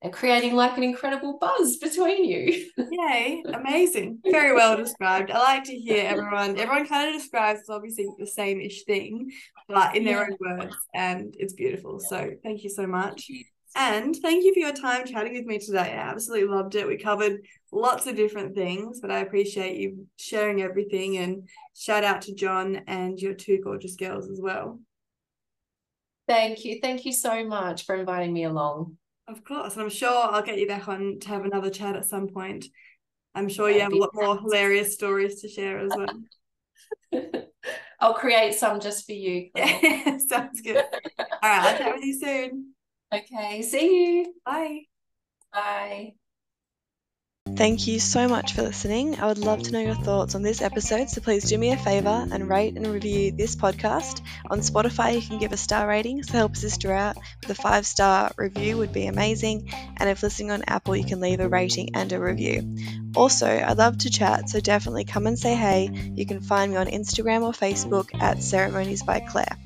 and 0.00 0.12
creating 0.12 0.54
like 0.54 0.76
an 0.76 0.84
incredible 0.84 1.38
buzz 1.40 1.78
between 1.78 2.26
you. 2.26 2.70
Yay, 2.90 3.42
amazing. 3.54 4.18
Very 4.22 4.54
well 4.54 4.76
described. 4.76 5.30
I 5.30 5.38
like 5.38 5.64
to 5.64 5.74
hear 5.74 6.04
everyone, 6.06 6.58
everyone 6.58 6.86
kind 6.86 7.08
of 7.08 7.18
describes 7.18 7.70
obviously 7.70 8.06
the 8.18 8.26
same 8.26 8.60
ish 8.60 8.84
thing, 8.84 9.30
but 9.66 9.96
in 9.96 10.04
their 10.04 10.18
yeah. 10.18 10.26
own 10.26 10.58
words, 10.58 10.76
and 10.94 11.34
it's 11.38 11.54
beautiful. 11.54 12.00
So 12.00 12.32
thank 12.42 12.64
you 12.64 12.68
so 12.68 12.86
much. 12.86 13.30
And 13.74 14.14
thank 14.14 14.44
you 14.44 14.54
for 14.54 14.60
your 14.60 14.72
time 14.72 15.04
chatting 15.04 15.34
with 15.34 15.46
me 15.46 15.58
today. 15.58 15.78
I 15.78 16.08
absolutely 16.10 16.48
loved 16.48 16.76
it. 16.76 16.86
We 16.86 16.96
covered 16.96 17.40
lots 17.72 18.06
of 18.06 18.14
different 18.14 18.54
things, 18.54 19.00
but 19.00 19.10
I 19.10 19.18
appreciate 19.18 19.76
you 19.76 20.06
sharing 20.16 20.62
everything 20.62 21.16
and 21.16 21.48
shout 21.74 22.04
out 22.04 22.22
to 22.22 22.34
John 22.34 22.82
and 22.86 23.18
your 23.18 23.34
two 23.34 23.60
gorgeous 23.62 23.96
girls 23.96 24.30
as 24.30 24.40
well. 24.40 24.80
Thank 26.28 26.64
you. 26.64 26.78
Thank 26.80 27.04
you 27.04 27.12
so 27.12 27.44
much 27.44 27.84
for 27.84 27.96
inviting 27.96 28.32
me 28.32 28.44
along. 28.44 28.96
Of 29.26 29.42
course. 29.44 29.74
And 29.74 29.82
I'm 29.82 29.90
sure 29.90 30.08
I'll 30.08 30.42
get 30.42 30.58
you 30.58 30.68
back 30.68 30.86
on 30.88 31.18
to 31.20 31.28
have 31.28 31.44
another 31.44 31.70
chat 31.70 31.96
at 31.96 32.04
some 32.04 32.28
point. 32.28 32.66
I'm 33.34 33.48
sure 33.48 33.68
you 33.68 33.80
have 33.80 33.92
a 33.92 33.96
lot 33.96 34.10
more 34.14 34.38
hilarious 34.38 34.94
stories 34.94 35.40
to 35.42 35.48
share 35.48 35.78
as 35.78 35.92
well. 35.94 36.06
I'll 38.00 38.14
create 38.14 38.54
some 38.54 38.80
just 38.80 39.06
for 39.06 39.12
you. 39.12 39.50
Yeah, 39.54 40.18
Sounds 40.28 40.60
good. 40.60 40.76
All 40.76 40.84
right, 41.42 41.62
I'll 41.62 41.78
chat 41.78 41.94
with 41.94 42.04
you 42.04 42.18
soon. 42.18 42.73
Okay, 43.14 43.62
see 43.62 44.22
you. 44.22 44.34
Bye. 44.44 44.86
Bye. 45.52 46.14
Thank 47.56 47.86
you 47.86 48.00
so 48.00 48.26
much 48.26 48.54
for 48.54 48.62
listening. 48.62 49.20
I 49.20 49.26
would 49.26 49.38
love 49.38 49.62
to 49.62 49.70
know 49.70 49.78
your 49.78 49.94
thoughts 49.94 50.34
on 50.34 50.42
this 50.42 50.60
episode, 50.60 51.08
so 51.08 51.20
please 51.20 51.44
do 51.44 51.56
me 51.56 51.70
a 51.70 51.76
favour 51.76 52.26
and 52.32 52.48
rate 52.48 52.74
and 52.74 52.84
review 52.86 53.30
this 53.30 53.54
podcast. 53.54 54.22
On 54.50 54.58
Spotify, 54.58 55.14
you 55.14 55.22
can 55.22 55.38
give 55.38 55.52
a 55.52 55.56
star 55.56 55.86
rating 55.86 56.22
to 56.22 56.32
help 56.32 56.56
sister 56.56 56.92
out. 56.92 57.16
With 57.42 57.56
a 57.56 57.62
five 57.62 57.86
star 57.86 58.32
review 58.36 58.78
would 58.78 58.92
be 58.92 59.06
amazing. 59.06 59.70
And 59.98 60.08
if 60.10 60.24
listening 60.24 60.50
on 60.50 60.64
Apple, 60.66 60.96
you 60.96 61.04
can 61.04 61.20
leave 61.20 61.38
a 61.38 61.48
rating 61.48 61.90
and 61.94 62.12
a 62.12 62.18
review. 62.18 62.76
Also, 63.14 63.46
I'd 63.46 63.78
love 63.78 63.98
to 63.98 64.10
chat, 64.10 64.48
so 64.48 64.58
definitely 64.58 65.04
come 65.04 65.28
and 65.28 65.38
say 65.38 65.54
hey. 65.54 65.90
You 66.16 66.26
can 66.26 66.40
find 66.40 66.72
me 66.72 66.78
on 66.78 66.86
Instagram 66.86 67.42
or 67.42 67.52
Facebook 67.52 68.08
at 68.20 68.42
Ceremonies 68.42 69.04
by 69.04 69.20
Claire. 69.20 69.56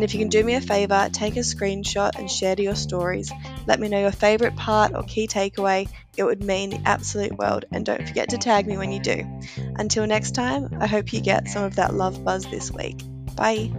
And 0.00 0.04
if 0.06 0.14
you 0.14 0.20
can 0.20 0.30
do 0.30 0.42
me 0.42 0.54
a 0.54 0.62
favour, 0.62 1.10
take 1.12 1.36
a 1.36 1.40
screenshot 1.40 2.18
and 2.18 2.30
share 2.30 2.56
to 2.56 2.62
your 2.62 2.74
stories. 2.74 3.30
Let 3.66 3.78
me 3.78 3.88
know 3.88 4.00
your 4.00 4.12
favourite 4.12 4.56
part 4.56 4.94
or 4.94 5.02
key 5.02 5.28
takeaway. 5.28 5.90
It 6.16 6.24
would 6.24 6.42
mean 6.42 6.70
the 6.70 6.80
absolute 6.86 7.36
world, 7.36 7.66
and 7.70 7.84
don't 7.84 8.08
forget 8.08 8.30
to 8.30 8.38
tag 8.38 8.66
me 8.66 8.78
when 8.78 8.92
you 8.92 9.00
do. 9.00 9.40
Until 9.76 10.06
next 10.06 10.30
time, 10.30 10.78
I 10.80 10.86
hope 10.86 11.12
you 11.12 11.20
get 11.20 11.48
some 11.48 11.64
of 11.64 11.76
that 11.76 11.92
love 11.92 12.24
buzz 12.24 12.46
this 12.46 12.72
week. 12.72 13.02
Bye. 13.36 13.70